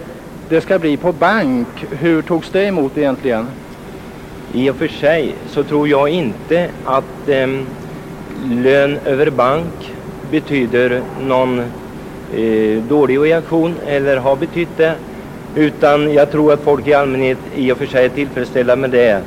[0.49, 1.67] det ska bli på bank.
[1.89, 3.47] Hur togs det emot egentligen?
[4.53, 7.47] I och för sig så tror jag inte att eh,
[8.45, 9.93] lön över bank
[10.31, 11.59] betyder någon
[12.33, 14.95] eh, dålig reaktion eller har betytt det.
[15.55, 19.21] Utan jag tror att folk i allmänhet i och för sig är tillfredsställda med det.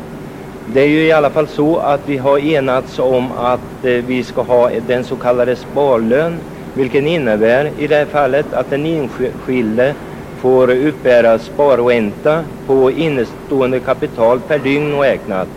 [0.65, 4.25] Det är ju i alla fall så att vi har enats om att eh, vi
[4.25, 6.41] ska ha den så kallade sparlön,
[6.75, 9.95] vilken innebär i det här fallet att den enskilde
[10.41, 15.49] får uppbära sparränta på innestående kapital per dygn räknat.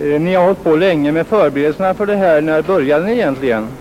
[0.00, 2.40] Eh, ni har hållit på länge med förberedelserna för det här.
[2.40, 3.79] När började ni egentligen?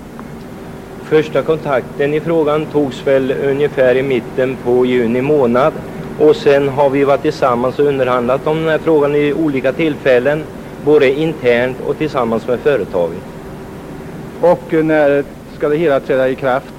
[1.10, 5.74] Första kontakten i frågan togs väl ungefär i mitten på juni månad
[6.20, 10.44] och sen har vi varit tillsammans och underhandlat om den här frågan i olika tillfällen,
[10.86, 13.22] både internt och tillsammans med företaget.
[14.42, 15.24] Och när
[15.58, 16.74] ska det hela träda i kraft?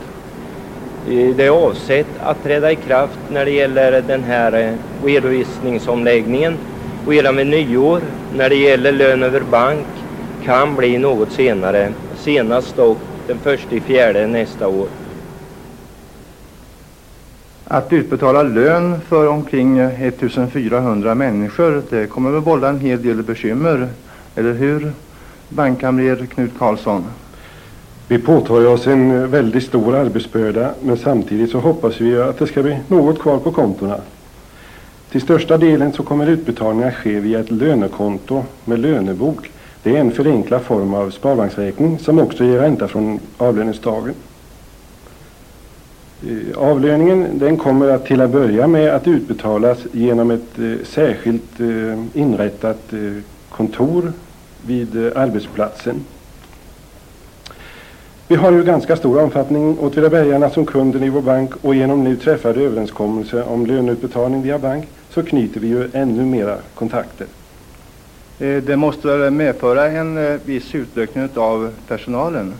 [1.08, 6.58] Det är avsett att träda i kraft när det gäller den här eh, redovisningsomläggningen
[7.08, 8.00] redan vid nyår.
[8.34, 9.86] När det gäller lön över bank
[10.44, 12.98] kan bli något senare, senast dock
[13.30, 14.88] den första i fjärde nästa år.
[17.64, 23.88] Att utbetala lön för omkring 1400 människor, det kommer att vålla en hel del bekymmer.
[24.34, 24.92] Eller hur,
[25.48, 27.04] bankkamrer Knut Karlsson?
[28.08, 32.62] Vi påtar oss en väldigt stor arbetsbörda men samtidigt så hoppas vi att det ska
[32.62, 34.00] bli något kvar på kontona.
[35.10, 39.50] Till största delen så kommer utbetalningar ske via ett lönekonto med lönebok.
[39.82, 44.14] Det är en förenklad form av sparbanksräkning som också ger ränta från avlöningsdagen.
[46.28, 51.60] Eh, avlöningen den kommer att till att börja med att utbetalas genom ett eh, särskilt
[51.60, 52.92] eh, inrättat
[53.50, 54.12] kontor
[54.66, 56.04] vid arbetsplatsen.
[58.28, 62.16] Vi har ju ganska stor omfattning Åtvidabergarna som kunden i vår bank och genom nu
[62.16, 67.26] träffade överenskommelse om löneutbetalning via bank så knyter vi ju ännu mera kontakter.
[68.40, 72.54] Eh, det måste väl medföra en eh, viss utökning av personalen?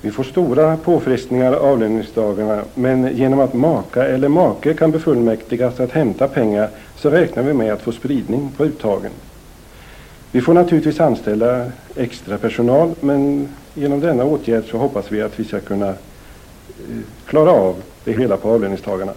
[0.00, 6.28] Vi får stora påfrestningar avlöningsdagarna men genom att maka eller make kan befullmäktigas att hämta
[6.28, 9.10] pengar så räknar vi med att få spridning på uttagen.
[10.32, 11.66] Vi får naturligtvis anställa
[11.96, 15.94] extra personal men genom denna åtgärd så hoppas vi att vi ska kunna eh,
[17.26, 19.12] klara av det hela på avlöningstagarna.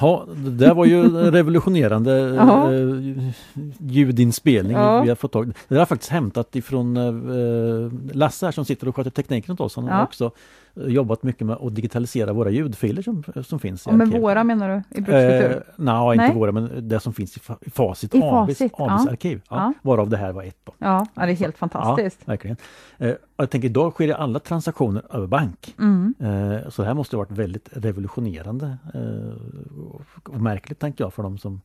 [0.00, 3.32] Ja, det där var ju revolutionerande eh,
[3.78, 5.00] ljudinspelning Ja.
[5.02, 8.96] vi har fått tag Det har faktiskt hämtat ifrån eh, Lasse här som sitter och
[8.96, 9.76] sköter tekniken åt oss.
[9.76, 10.02] Han Ja.
[10.02, 10.30] också
[10.76, 14.22] jobbat mycket med att digitalisera våra ljudfiler som, som finns i med arkivet.
[14.22, 14.98] våra menar du?
[14.98, 15.50] I brukskultur?
[15.56, 16.34] Eh, nej, inte Nej.
[16.34, 19.10] våra men det som finns i, fa- i Facit I ABs, Facit, ABs ja.
[19.10, 19.40] arkiv.
[19.50, 19.72] Ja, Ja.
[19.82, 20.58] Varav det här var ett.
[20.64, 20.72] Då.
[20.78, 22.18] ja, ja, det är helt fantastiskt.
[22.24, 22.56] Ja, verkligen.
[22.98, 25.74] Eh, jag tänker idag sker ju alla transaktioner över bank.
[25.78, 26.14] Mm.
[26.20, 31.22] Eh, så det här måste ha varit väldigt revolutionerande eh, och märkligt tänker jag för
[31.22, 31.60] de som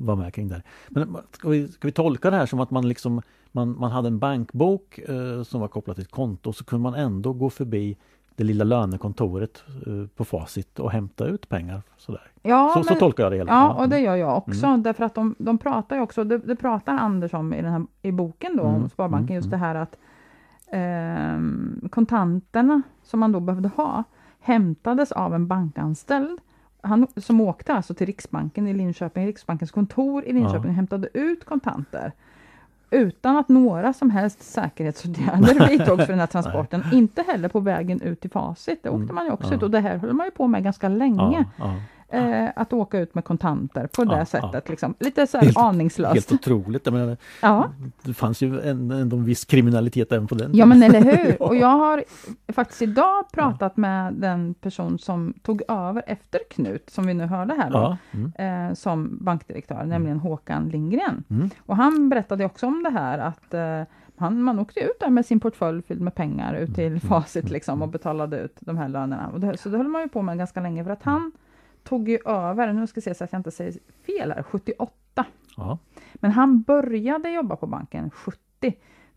[0.00, 0.54] var med kring det.
[0.54, 0.64] här.
[0.88, 4.08] Men ska vi, ska vi tolka det här som att man liksom man, man hade
[4.08, 7.96] en bankbok eh, som var kopplad till ett konto så kunde man ändå gå förbi
[8.34, 11.82] det lilla lönekontoret eh, på Facit och hämta ut pengar.
[11.96, 12.30] Sådär.
[12.42, 13.52] Ja, så, så men- tolkar jag det hela.
[13.52, 14.66] Ja, och det gör jag också.
[14.66, 14.82] Mm.
[14.82, 17.86] Därför att de, de pratar ju också, det, det pratar Anders om i, den här,
[18.02, 19.96] i boken då, Mm, om Sparbanken, mm, just det här att
[20.70, 24.04] ehm, kontanterna som man då behövde ha
[24.40, 26.40] hämtades av en bankanställd
[26.86, 31.44] han, som åkte alltså till Riksbanken i Linköping, Riksbankens kontor i Linköping och hämtade ut
[31.44, 32.12] kontanter.
[32.90, 36.84] Utan att några som helst säkerhetsåtgärder vidtogs för den här transporten.
[36.92, 38.82] Inte heller på vägen ut till Facit.
[38.82, 40.64] Det åkte Mm, man ju också ut och det här höll man ju på med
[40.64, 41.44] ganska länge.
[41.58, 41.74] Ja, ja.
[42.16, 44.68] Eh, att åka ut med kontanter på det sättet.
[44.68, 44.94] Liksom.
[45.00, 46.14] Lite så Helt- aningslöst.
[46.14, 46.86] Helt otroligt.
[46.86, 47.68] Jag menar, Ja.
[48.02, 51.42] det fanns ju en, en, en viss kriminalitet även på den ja, men eller hur.
[51.48, 52.04] Och jag har
[52.52, 57.54] faktiskt idag pratat med den person som tog över efter Knut, som vi nu hörde
[57.54, 58.68] här då, mm.
[58.68, 61.24] eh, som bankdirektör, nämligen Håkan Lindgren.
[61.30, 61.50] Mm.
[61.66, 63.82] Och han berättade också om det här att eh,
[64.18, 67.00] han, man åkte ut där med sin portfölj fylld med pengar ut till Mm.
[67.00, 69.28] Facit liksom och betalade ut de här lönerna.
[69.32, 71.32] Och det, så det höll man ju på med ganska länge för att han
[71.86, 73.74] tog ju över, nu ska jag se så att jag inte säger
[74.06, 75.24] fel här, 78.
[75.56, 75.78] ja.
[76.14, 78.38] Men han började jobba på banken 70.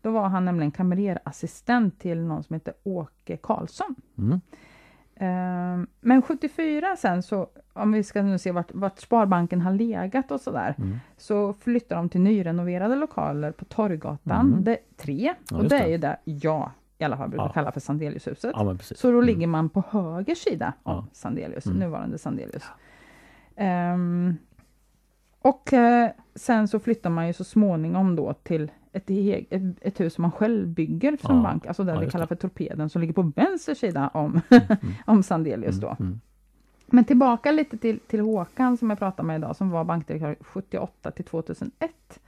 [0.02, 3.94] Då var han nämligen kamrerassistent till någon som heter Åke Karlsson.
[4.18, 4.40] Mm.
[5.16, 10.30] Ehm, Men 74 sen så, om vi ska nu se vart, vart Sparbanken har legat
[10.30, 10.96] och sådär, Mm.
[11.16, 14.64] så flyttar de till nyrenoverade lokaler på Torggatan Mm.
[14.64, 15.34] det, 3.
[15.50, 15.78] Ja, och det det.
[15.78, 17.52] är ju det jag i alla fall brukar Ja.
[17.52, 18.52] kalla för Sandeliushuset.
[18.54, 18.76] ja.
[18.80, 19.26] Så då Mm.
[19.26, 21.06] ligger man på höger sida av Ja.
[21.12, 21.78] Sandelius, Mm.
[21.78, 22.64] nuvarande Sandelius.
[23.56, 24.36] Ehm,
[25.42, 30.14] och eh, sen så flyttar man ju så småningom då till ett, ett, ett hus
[30.14, 33.22] som man själv bygger som bank, alltså Ja, vi kallar för Torpeden, som ligger på
[33.36, 34.40] vänster sida om,
[35.06, 35.96] om Sandelius då.
[36.00, 36.20] Mm.
[36.86, 41.10] Men tillbaka lite till, till Håkan som jag pratade med idag, som var bankdirektör 78
[41.10, 42.20] till 2001.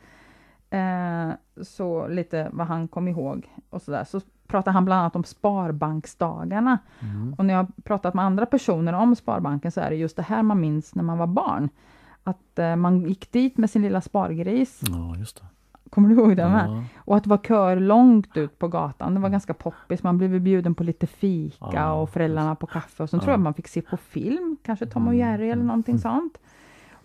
[0.70, 1.30] Eh,
[1.62, 4.04] så lite vad han kom ihåg och sådär.
[4.04, 4.20] Så
[4.52, 6.78] pratar han bland annat om Sparbanksdagarna.
[7.00, 7.34] Mm.
[7.38, 10.22] Och när jag har pratat med andra personer om Sparbanken så är det just det
[10.22, 11.68] här man minns när man var barn.
[12.24, 14.80] Att eh, man gick dit med sin lilla spargris.
[14.88, 15.46] Ja, just det.
[15.90, 16.66] Kommer du ihåg med?
[16.68, 16.84] Ja.
[16.96, 19.14] Och att det var kör långt ut på gatan.
[19.14, 20.02] Det var ganska poppis.
[20.02, 23.02] Man blev bjuden på lite fika Ja, och föräldrarna på kaffe.
[23.02, 23.22] Och sen Ja.
[23.22, 26.00] tror jag man fick se på film, kanske Tom och Mm, Jerry eller någonting mm.
[26.02, 26.38] sånt.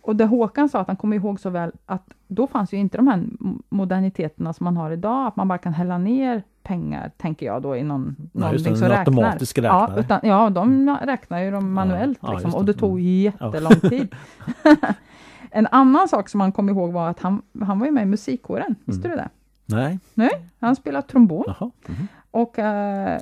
[0.01, 2.97] Och det Håkan sa att han kommer ihåg så väl att då fanns ju inte
[2.97, 3.23] de här
[3.69, 7.75] moderniteterna som man har idag, att man bara kan hälla ner pengar, tänker jag då
[7.75, 9.37] i någon, Ja, någonting som räknar.
[9.55, 12.57] Ja, utan, ja, de räknar ju dem manuellt ja, liksom, det.
[12.57, 13.03] och det tog Mm.
[13.05, 14.15] jättelång tid.
[15.51, 18.05] en annan sak som han kom ihåg var att han, han var ju med i
[18.05, 19.17] musikkåren, visste Mm.
[19.17, 19.29] du det?
[19.75, 21.43] Nej, Nej, han spelade trombon.
[21.47, 21.71] jaha.
[21.87, 22.07] Mhm.
[22.31, 23.21] Och, eh,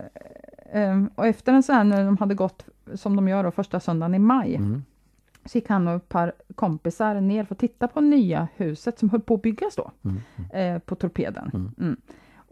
[1.16, 4.16] och efter en sån här, när de hade gått, som de gör då, första söndagen
[4.16, 4.84] i maj, Mm.
[5.46, 9.10] så gick han och ett par kompisar ner för att titta på nya huset som
[9.10, 10.76] höll på att byggas då, Mm.
[10.76, 11.72] eh, på Torpeden.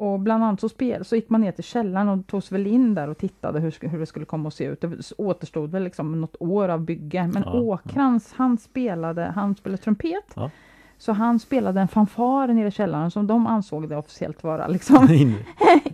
[0.03, 0.07] Mm.
[0.07, 0.13] Mm.
[0.13, 2.67] Och bland annat så, spel, så gick man ner till källaren och tog sig väl
[2.67, 4.81] in där och tittade hur, hur det skulle komma att se ut.
[4.81, 7.29] Det återstod väl liksom något år av bygge.
[7.33, 10.33] Men Ja, Åkrans, han spelade, han spelade trumpet.
[10.35, 10.49] Ja.
[10.97, 15.09] Så han spelade en fanfar nere i källaren som de ansåg det officiellt vara liksom
[15.11, 15.37] In-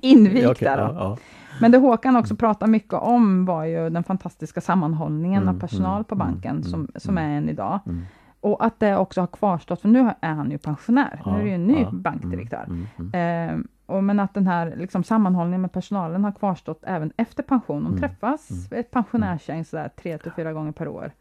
[0.01, 0.77] invigt Ja, okej, där.
[0.77, 1.17] Ja, ja.
[1.61, 5.95] Men det Håkan också pratade mycket om var ju den fantastiska sammanhållningen Mm, av personal
[5.95, 7.31] mm, på banken mm, som, mm, som mm.
[7.31, 7.79] är än idag.
[7.85, 8.05] Mm.
[8.41, 11.21] Och att det också har kvarstått, för nu är han ju pensionär.
[11.25, 12.63] nu är det ju en ny ja, bankdirektör.
[12.67, 13.59] Mm, mm, mm.
[13.59, 17.83] Eh, och men att den här liksom, sammanhållningen med personalen har kvarstått även efter pension.
[17.83, 21.11] De Mm, träffas, ett pensionärsgäng sådär tre till fyra gånger per år.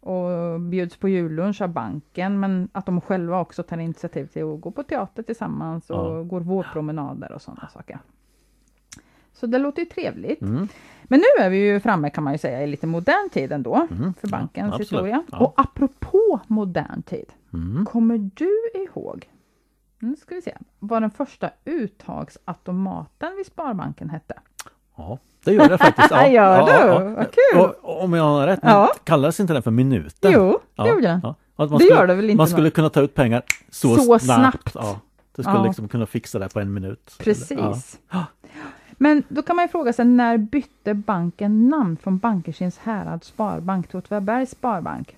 [0.00, 4.60] Och bjuds på jullunch av banken, men att de själva också tar initiativ till att
[4.60, 6.22] gå på teater tillsammans och Ja.
[6.22, 7.98] går vårpromenader och sådana saker.
[9.32, 10.42] Så det låter ju trevligt.
[10.42, 10.68] Mm.
[11.04, 13.74] Men nu är vi ju framme kan man ju säga i lite modern tid ändå
[13.90, 14.80] Mm, för ja, bankens absolut.
[14.80, 15.22] historia.
[15.32, 15.38] Ja.
[15.38, 17.84] Och apropå modern tid, Mm.
[17.86, 19.28] kommer du ihåg,
[20.00, 24.34] nu ska vi se, vad den första uttagsautomaten vid Sparbanken hette?
[24.96, 26.10] Ja, det gör jag faktiskt.
[26.14, 26.88] Ja, Gör ja, du?
[26.88, 26.98] ja.
[27.08, 27.60] Vad kul.
[27.82, 28.92] Och, om jag har rätt, Ja.
[29.04, 30.32] kallades inte den för minuten?
[30.34, 31.20] Jo, det gjorde den.
[31.22, 31.34] ja.
[31.56, 33.96] Att man Det skulle, gör det väl inte Man skulle kunna ta ut pengar så,
[33.96, 34.70] Så snabbt.
[34.72, 34.96] snabbt.
[35.36, 37.14] Det skulle liksom kunna fixa det på en minut.
[37.18, 37.98] Precis.
[38.90, 43.88] Men då kan man ju fråga sig, när bytte banken namn från Bankerkins Härads Sparbank
[43.88, 45.16] till Åtvidabergs Sparbank?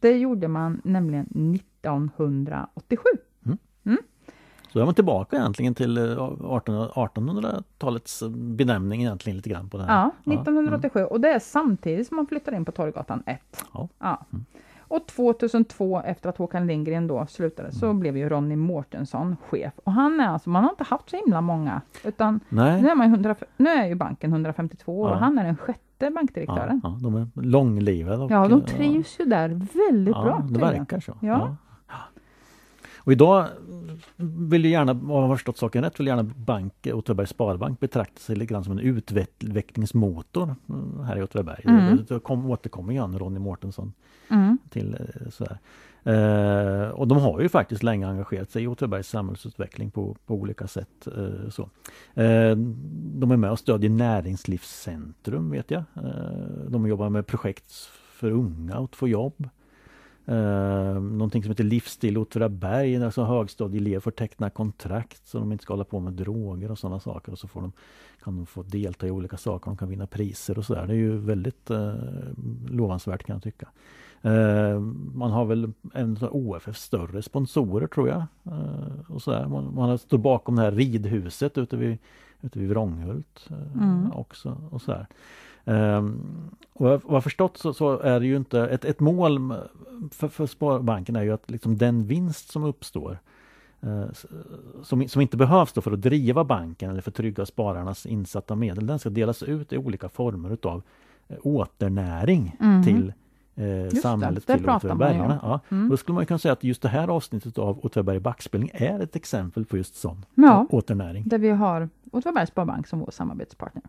[0.00, 3.02] Det gjorde man nämligen 1987.
[4.72, 9.84] Så är man tillbaka egentligen till eh, 18 1800-talets benämning egentligen lite grann på det
[9.84, 10.10] här.
[10.24, 13.40] Ja, 1987 och det är samtidigt som man flyttar in på Torggatan 1.
[13.74, 13.88] Ja.
[14.32, 14.44] Mm.
[14.80, 18.00] Och 2002 efter att Håkan Lindgren då slutade så Mm.
[18.00, 19.72] blev ju Ronny Mårtensson chef.
[19.84, 22.82] Och han är alltså, man har inte haft så himla många utan Nej.
[22.82, 25.14] nu är, man ju 100, nu är ju banken 152 år Ja.
[25.14, 26.80] och han är den sjätte Ja, bankdirektören.
[26.84, 28.22] ja, de är långlivade.
[28.24, 29.48] och, Ja, de eh, trivs ju där
[29.88, 30.46] väldigt ja, bra.
[30.50, 31.12] Det verkar så.
[31.20, 31.56] Ja.
[33.08, 33.46] Och idag
[34.16, 38.20] vill ju gärna, om jag har förstått saken rätt, vill gärna bank, Åtvidabergs Sparbank betrakta
[38.20, 40.54] sig lite grann som en utvecklingsmotor
[41.04, 41.62] här i Åtvidaberg.
[41.66, 42.04] Mm.
[42.08, 43.92] Det, kom, återkommer igen Ronny Mårtensson
[44.30, 44.58] Mm.
[44.70, 45.58] till eh, sådär.
[46.02, 50.66] Eh, och de har ju faktiskt länge engagerat sig i Åtvidabergs samhällsutveckling på, på olika
[50.66, 51.06] sätt.
[51.16, 51.62] Eh, så.
[52.14, 52.56] Eh,
[53.14, 55.82] de är med och stödjer Näringslivscentrum vet jag.
[55.96, 57.72] Eh, de jobbar med projekt
[58.12, 59.48] för unga att få jobb.
[60.28, 65.72] Eh, någonting som heter Livsstil Åtvidaberg, alltså högstadieelever får teckna kontrakt så de inte ska
[65.72, 67.32] hålla på med droger och sådana saker.
[67.32, 67.72] Och så får de,
[68.24, 70.86] kan de få delta i olika saker, de kan vinna priser och sådär.
[70.86, 71.94] Det är ju väldigt eh,
[72.68, 73.68] lovansvärt kan jag tycka.
[74.22, 74.80] Eh,
[75.14, 78.22] man har väl en av OFF större sponsorer tror jag.
[78.44, 79.46] Eh, och sådär.
[79.48, 81.98] Man, man står bakom det här ridhuset ute vid,
[82.40, 84.12] ute vid Vrånghult eh, Mm.
[84.12, 84.56] också.
[84.70, 85.06] Och sådär.
[85.64, 86.20] Um,
[86.72, 89.54] och vad jag förstått så, så är det ju inte ett, ett mål
[90.10, 93.18] för, för Sparbanken är ju att liksom den vinst som uppstår
[93.80, 94.04] eh,
[94.82, 98.86] som, som inte behövs för att driva banken eller för att trygga spararnas insatta medel,
[98.86, 100.82] den ska delas ut i olika former utav
[101.28, 102.84] eh, åternäring Mhm.
[102.84, 103.12] till
[103.54, 104.76] eh, det, samhället, det till ju om.
[104.76, 105.38] Åtvidabergarna.
[105.42, 105.60] Ja.
[105.68, 105.88] Mm.
[105.88, 109.16] Då skulle man kunna säga att just det här avsnittet av Åtvidaberg backspelning är ett
[109.16, 110.66] exempel på just sån Ja.
[110.70, 111.28] åternäring.
[111.28, 113.82] Där vi har Åtvidabergs Sparbank som vår samarbetspartner.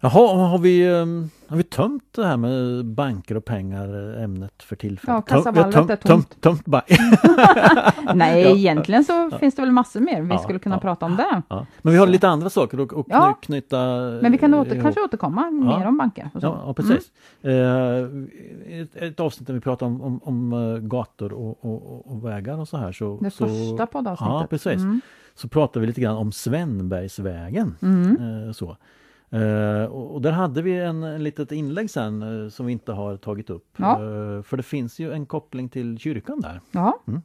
[0.00, 4.62] Jaha, har vi, ehm, har vi tömt det här med banker och pengar, eh, ämnet
[4.62, 5.24] för tillfället?
[5.28, 6.86] Ja, Töm- kassavalvet är tömt, tömt, tömt
[8.14, 8.50] Nej, Ja.
[8.56, 11.42] egentligen så finns det väl massor mer vi Ja, skulle kunna ja, prata om det.
[11.48, 11.66] ja.
[11.82, 13.38] Men vi har lite andra saker att kny, Ja.
[13.42, 13.76] knyta
[14.22, 14.82] Men vi kan åter, ihop.
[14.82, 16.30] kanske återkomma mer om banker.
[16.34, 16.46] Och så.
[16.46, 17.12] Ja, ja precis.
[17.42, 22.12] Eh, ett, ett avsnitt där vi pratar om, om, om eh, gator och, och, och-
[22.12, 22.92] och vägar och så här.
[22.92, 24.32] Så, Det så, första poddavsnittet.
[24.40, 24.82] Ja, precis.
[24.82, 25.00] Mm.
[25.34, 27.74] Så pratar vi lite grann om Svenbergsvägen.
[27.82, 28.46] Mm.
[28.46, 28.76] Eh, så.
[29.30, 33.16] Eh, och, där hade vi en, en litet inlägg sen eh, som vi inte har
[33.16, 33.66] tagit upp.
[33.76, 33.92] Ja.
[33.92, 36.60] Eh, för det finns ju en koppling till kyrkan där.
[36.70, 36.98] Ja.
[37.08, 37.22] Mm.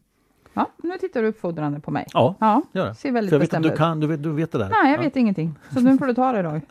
[0.54, 2.06] ja, nu tittar du uppfordrande på mig.
[2.14, 2.96] Ja, Ja, gör det.
[2.96, 4.70] ser väldigt jag vet att du kan, du vet, du vet det där?
[4.70, 5.04] Nej, jag Ja.
[5.04, 5.56] vet ingenting.
[5.74, 6.62] Så nu får du ta det då.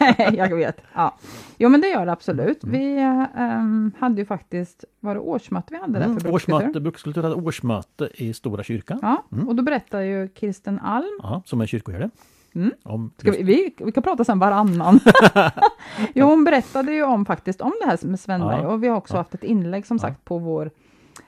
[0.00, 0.80] Nej, jag vet.
[0.94, 1.16] Ja.
[1.58, 2.64] Jo, men det gör det absolut.
[2.64, 2.78] Mm.
[2.80, 2.98] Vi
[3.36, 6.80] ehm, hade ju faktiskt, var det årsmöte vi hade där Mm, för Brukskultur?
[6.80, 8.98] Brukskultur hade årsmöte i Stora kyrkan.
[9.02, 9.48] Ja, Mm.
[9.48, 12.10] och då berättar ju Kirsten Alm, Ja, som är kyrkoherde.
[12.54, 12.72] Mm.
[12.82, 15.00] Om vi, vi, vi kan prata sen varannan.
[16.14, 18.68] jo, hon berättade ju om faktiskt om det här med Svenberg Ja.
[18.68, 19.18] och vi har också Ja.
[19.18, 20.00] haft ett inlägg som Ja.
[20.00, 20.70] sagt på vår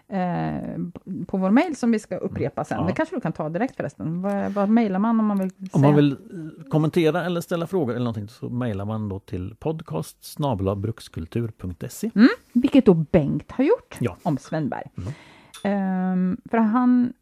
[0.08, 0.76] eh,
[1.26, 2.78] på vår mail som vi ska upprepa sen.
[2.80, 2.86] Ja.
[2.86, 4.22] Det kanske du kan ta direkt förresten.
[4.22, 5.82] Vad, vad mejlar man om man vill Om säga?
[5.82, 10.36] man vill eh, kommentera eller ställa frågor eller någonting så mejlar man då till podcast
[10.76, 12.10] brukskultur.se.
[12.14, 14.16] Mm, vilket då Bengt har gjort Ja.
[14.22, 14.86] om Svenberg.
[14.98, 15.12] Mm.
[15.64, 17.12] Ehm, för han,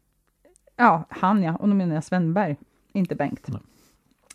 [0.75, 2.55] ja, han ja, och då menar jag Svenberg,
[2.93, 3.47] inte Bengt.
[3.47, 3.61] Nej.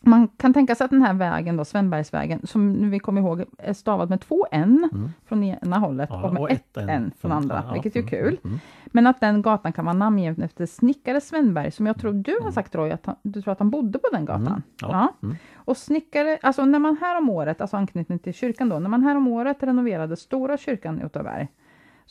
[0.03, 3.45] Man kan tänka sig att den här vägen då, Svenbergsvägen, som nu vi kommer ihåg
[3.59, 5.11] är stavad med två N Mm.
[5.27, 8.03] från ena hållet Ja, och med och ett N från andra, ja, vilket är ju
[8.03, 8.29] mm, kul.
[8.29, 8.59] mm, mm.
[8.87, 12.51] Men att den gatan kan vara namngiven efter snickare Svenberg, som jag tror du har
[12.51, 14.47] sagt Roy, att han, du tror att han bodde på den gatan.
[14.47, 15.37] Mm, ja, mm.
[15.55, 19.03] Och snickare, alltså när man här om året, alltså anknytning till kyrkan då, när man
[19.03, 21.49] här om året renoverade Stora kyrkan i Åtvidaberg,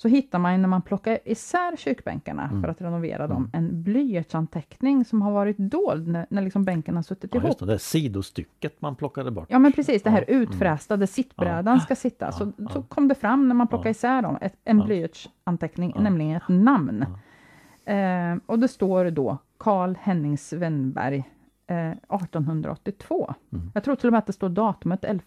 [0.02, 2.62] så hittar man när man plockar isär kyrkbänkarna Mm.
[2.62, 7.04] för att renovera dem, en blyertsanteckning som har varit dold när, när liksom bänken har
[7.04, 7.48] suttit Ja, ihop.
[7.50, 9.48] just det, det sidostycket man plockade bort.
[9.50, 10.42] Ja men precis, det här Ja, mm.
[10.44, 12.32] utfrästa där sittbrädan ska sitta.
[12.32, 12.70] Så, ja.
[12.70, 13.92] så kom det fram när man plockade Ja.
[13.92, 14.86] isär dem, ett, en Ja.
[14.86, 16.02] blyertsanteckning, Ja.
[16.02, 17.06] nämligen ett namn.
[17.86, 21.24] Eh, och det står då Karl Henning Svenberg
[21.68, 23.34] eh, 1882.
[23.54, 23.72] Mm.
[23.74, 25.24] Jag tror till och med att det står datumet 11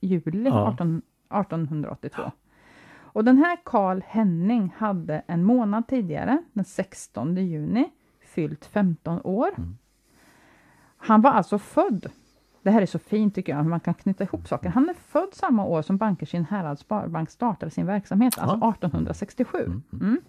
[0.00, 0.68] juli Ja.
[0.68, 2.22] 18, 1882.
[3.16, 7.90] Och den här Karl Henning hade en månad tidigare, den 16 juni,
[8.20, 9.48] fyllt 15 år.
[9.56, 9.78] Mm.
[10.96, 12.06] Han var alltså född,
[12.62, 14.68] det här är så fint tycker jag, man kan knyta ihop saker.
[14.68, 18.70] Han är född samma år som Bankersin Härads Sparbank startade sin verksamhet, alltså Ja.
[18.70, 19.58] 1867.
[19.58, 20.20] Mm, Mm.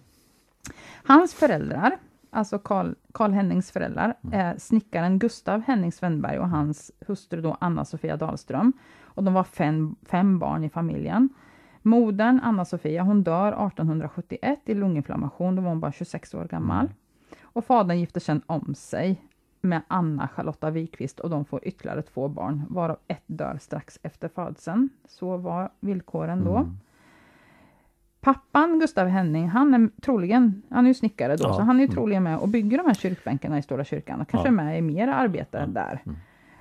[1.04, 1.96] Hans föräldrar,
[2.30, 4.40] alltså Karl, Karl Hennings föräldrar, Mm.
[4.40, 8.72] är snickaren Gustav Henning Svenberg och hans hustru då Anna-Sofia Dahlström.
[9.02, 11.28] Och de var fem, fem barn i familjen.
[11.88, 16.84] Modern Anna-Sofia, hon dör 1871 i lunginflammation, då var hon bara 26 år gammal.
[16.84, 16.92] Mm.
[17.42, 19.22] Och fadern gifter sedan om sig
[19.60, 24.28] med Anna Charlotta Wikvist och de får ytterligare två barn, varav ett dör strax efter
[24.28, 24.88] födseln.
[25.08, 26.56] Så var villkoren då.
[26.56, 26.76] Mm.
[28.20, 31.54] Pappan Gustav Henning, han är troligen, han är ju snickare då, Ja.
[31.54, 31.94] så han är ju Mm.
[31.94, 34.52] troligen med och bygger de här kyrkbänkarna i Stora kyrkan och kanske Ja.
[34.52, 35.66] är med i mer arbete Ja.
[35.66, 36.00] där.
[36.06, 36.18] Mm.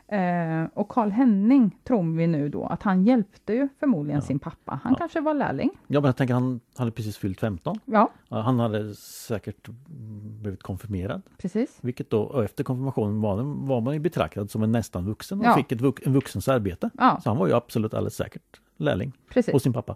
[0.10, 4.26] Eh, och Karl Henning tror vi nu då att han hjälpte ju förmodligen Ja.
[4.26, 4.80] sin pappa.
[4.84, 4.97] Han Ja.
[4.97, 5.70] kanske var lärling.
[5.88, 7.80] Ja, men jag tänker han hade precis fyllt 15.
[7.86, 9.68] Ja, Ja, Han hade säkert
[10.41, 11.22] blivit konfirmerad.
[11.38, 11.78] precis.
[11.82, 15.55] Vilket då, efter konfirmationen var, var man ju betraktad som en nästan vuxen och Ja.
[15.55, 16.89] fick ett vux, en vuxens arbete.
[16.97, 19.53] Ja, Så han var ju absolut alldeles säkert lärling precis.
[19.53, 19.95] hos sin pappa.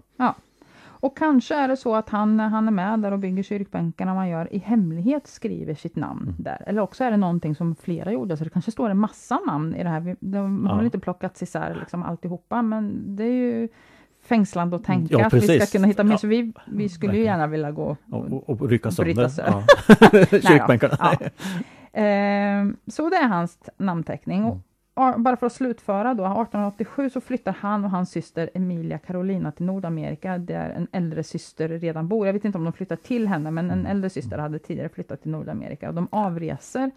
[1.01, 4.13] Och kanske är det så att han, när han är med där och bygger kyrkbänkarna,
[4.13, 6.35] man gör i hemlighet skriver sitt namn Mm.
[6.37, 6.63] där.
[6.67, 9.75] Eller också är det någonting som flera gjorde, så det kanske står en massa namn
[9.75, 10.15] i det här.
[10.19, 10.85] De har Ja.
[10.85, 13.67] inte plockats isär liksom alltihopa, men det är ju
[14.23, 16.11] fängslande att tänka Ja, att vi ska kunna hitta mer.
[16.11, 16.17] Ja.
[16.17, 19.45] Så vi, vi skulle ju gärna vilja gå Och, och, och rycka sönder sig.
[19.47, 19.63] ja.
[20.41, 21.11] Kyrkbänkarna.
[21.93, 24.43] Ehm, så det är hans namnteckning.
[24.43, 24.59] A-
[25.17, 29.65] bara för att slutföra då, 1887 så flyttar han och hans syster Emilia Carolina till
[29.65, 32.25] Nordamerika, där en äldre syster redan bor.
[32.27, 35.21] Jag vet inte om de flyttar till henne, men en äldre syster hade tidigare flyttat
[35.21, 35.89] till Nordamerika.
[35.89, 36.91] Och de avreser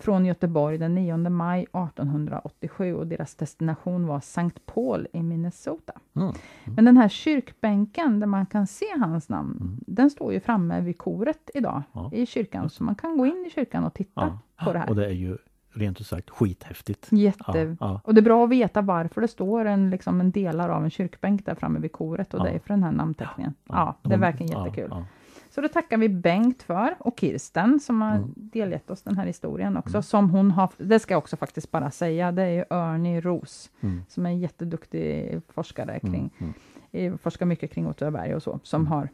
[0.00, 4.50] från Göteborg den 9 maj 1887 och deras destination var St.
[4.66, 5.92] Paul i Minnesota.
[6.16, 6.32] Mm.
[6.64, 9.76] Men den här kyrkbänken där man kan se hans namn, Mm.
[9.86, 12.10] den står ju framme vid koret idag Ja.
[12.12, 12.70] i kyrkan.
[12.70, 14.64] Så man kan gå in i kyrkan och titta Ja.
[14.64, 14.88] på det här.
[14.88, 15.38] Och det är ju
[15.76, 17.08] rent ut sagt skithäftigt.
[17.10, 17.58] Jätte...
[17.58, 18.00] Ja, ja.
[18.04, 20.90] Och det är bra att veta varför det står en, liksom en delar av en
[20.90, 22.44] kyrkbänk där framme vid koret och Ja.
[22.44, 23.54] det är för den här namnteckningen.
[23.68, 25.04] Ja, det är verkligen jättekul.
[25.50, 28.32] Så det tackar vi Bengt för och Kirsten som har Mm.
[28.36, 30.02] delgett oss den här historien också.
[30.02, 33.70] Som hon har, det ska jag också faktiskt bara säga, det är ju Örni Ros
[33.80, 34.02] Mm.
[34.08, 36.52] som är en jätteduktig forskare kring, Mm.
[36.92, 37.12] Mm.
[37.12, 39.08] eh, forskar mycket kring Åtvidaberg och så, som har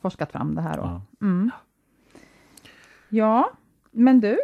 [0.00, 0.76] forskat fram det här.
[0.76, 0.82] Då.
[0.82, 1.02] Ja.
[1.26, 1.50] Mm.
[3.08, 3.50] Ja,
[3.90, 4.38] men du,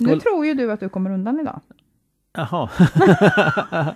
[0.00, 0.20] nu väl...
[0.20, 1.60] tror ju du att du kommer undan idag.
[2.32, 2.68] Jaha.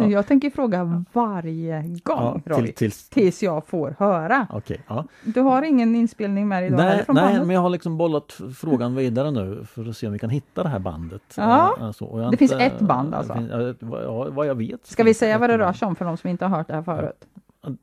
[0.00, 3.08] Jag tänker fråga varje gång, Ja, till, tills...
[3.08, 4.46] tills jag får höra.
[4.50, 5.04] Okej, ja.
[5.24, 7.46] Du har ingen inspelning med dig idag Nej, från nej bandet?
[7.46, 10.62] men jag har liksom bollat frågan vidare nu för att se om vi kan hitta
[10.62, 11.22] det här bandet.
[11.36, 11.76] Ja.
[11.78, 13.32] Eh, alltså, Det finns inte- ett band alltså?
[13.32, 13.50] det finns-
[13.80, 14.86] ja, vad- Ja, vad jag vet.
[14.86, 16.68] Ska vi finns säga vad det rör sig om för de som inte har hört
[16.68, 17.24] det här förut?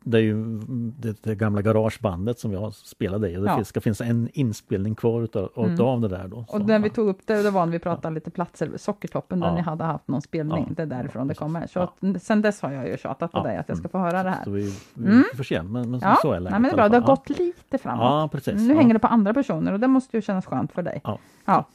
[0.04, 0.60] Det är ju
[1.00, 3.56] det, det gamla garagebandet som jag spelade i och det Ja.
[3.56, 5.72] finns, ska finnas en inspelning kvar utav, Mm.
[5.74, 6.46] utav det där då.
[6.50, 6.94] Så, Och när vi ja.
[6.94, 9.56] tog upp det, det var när vi pratade lite platser, Sockertoppen, där Ja.
[9.56, 10.66] ni hade haft någon spelning.
[10.70, 10.74] Ja.
[10.76, 11.68] Det är därifrån det kommer.
[11.68, 11.94] Så Ja.
[12.16, 13.44] att, sen dess har jag ju tjatat på Ja.
[13.44, 14.44] dig att jag ska få höra det här.
[14.44, 15.24] Så vi, vi Mm.
[15.38, 16.52] får se, men, men Ja, så är Nej, läget.
[16.62, 16.90] men det är bra.
[16.90, 18.02] Det har gått lite framåt.
[18.04, 18.54] Ja, precis.
[18.54, 18.80] Nu ja.
[18.80, 21.02] hänger det på andra personer och det måste ju kännas skönt för dig.
[21.04, 21.20] Ja.
[21.46, 21.66] Ja.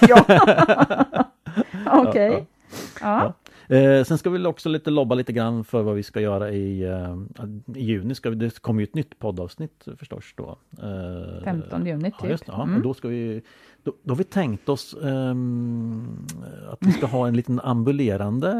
[0.08, 0.24] ja.
[1.92, 2.46] Okej.
[3.00, 3.32] Ja.
[3.70, 6.82] Eh, sen ska vi också lite lobba lite grann för vad vi ska göra i,
[6.82, 7.16] eh,
[7.76, 8.14] i juni.
[8.14, 10.58] Ska vi, det kommer ju ett nytt poddavsnitt förstås då.
[10.82, 12.30] Eh, 15 juni Ja, typ.
[12.30, 12.52] just det.
[12.52, 12.82] Ja, Mm.
[12.82, 13.42] då, ska vi,
[13.82, 16.26] då, då har vi tänkt oss ehm,
[16.72, 18.50] att vi ska ha en liten ambulerande,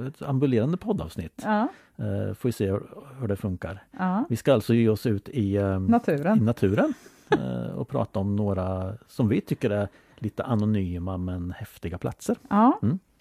[0.00, 1.42] eh, ett ambulerande poddavsnitt.
[1.44, 1.68] Ja.
[1.96, 2.82] Eh, får vi se hur,
[3.20, 3.82] hur det funkar.
[3.98, 4.24] ja.
[4.28, 6.38] Vi ska alltså ge oss ut i, ehm, i Naturen.
[6.38, 6.94] naturen
[7.30, 9.88] eh, och prata om några som vi tycker är
[10.18, 12.36] lite anonyma men häftiga platser.
[12.50, 12.80] Ja.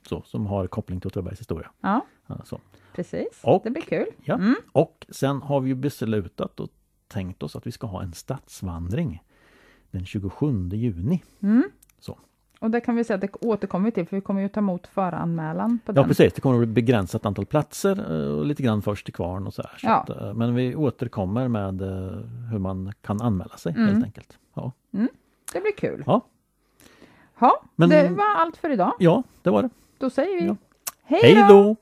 [0.09, 1.71] Så, som har koppling till Åtvidabergs historia.
[1.81, 2.59] ja, Ja, så.
[2.95, 3.41] precis.
[3.43, 4.05] Och- Det blir kul.
[4.23, 4.33] Ja.
[4.35, 4.55] Mm.
[4.71, 6.69] Och sen har vi ju beslutat och
[7.07, 9.23] tänkt oss att vi ska ha en stadsvandring
[9.91, 11.23] den 27 juni.
[11.41, 11.63] Mm.
[11.99, 12.17] Så.
[12.59, 14.59] Och det kan vi säga att det återkommer vi till, för vi kommer ju ta
[14.59, 16.07] emot föranmälan på Ja den.
[16.07, 19.47] precis, det kommer att bli begränsat antal platser eh, och lite grann först till kvarn
[19.47, 19.77] och så här.
[19.77, 19.95] Så Ja.
[20.01, 21.87] att, eh, men vi återkommer med eh,
[22.51, 23.87] hur man kan anmäla sig Mm.
[23.87, 24.39] helt enkelt.
[24.53, 24.71] Ja,
[25.53, 26.03] Det blir kul.
[26.05, 26.25] Ja.
[27.39, 28.93] Ja, Men- det var allt för idag.
[28.99, 29.69] ja det var det.
[29.97, 30.55] Då säger vi Ja.
[31.03, 31.75] hej då!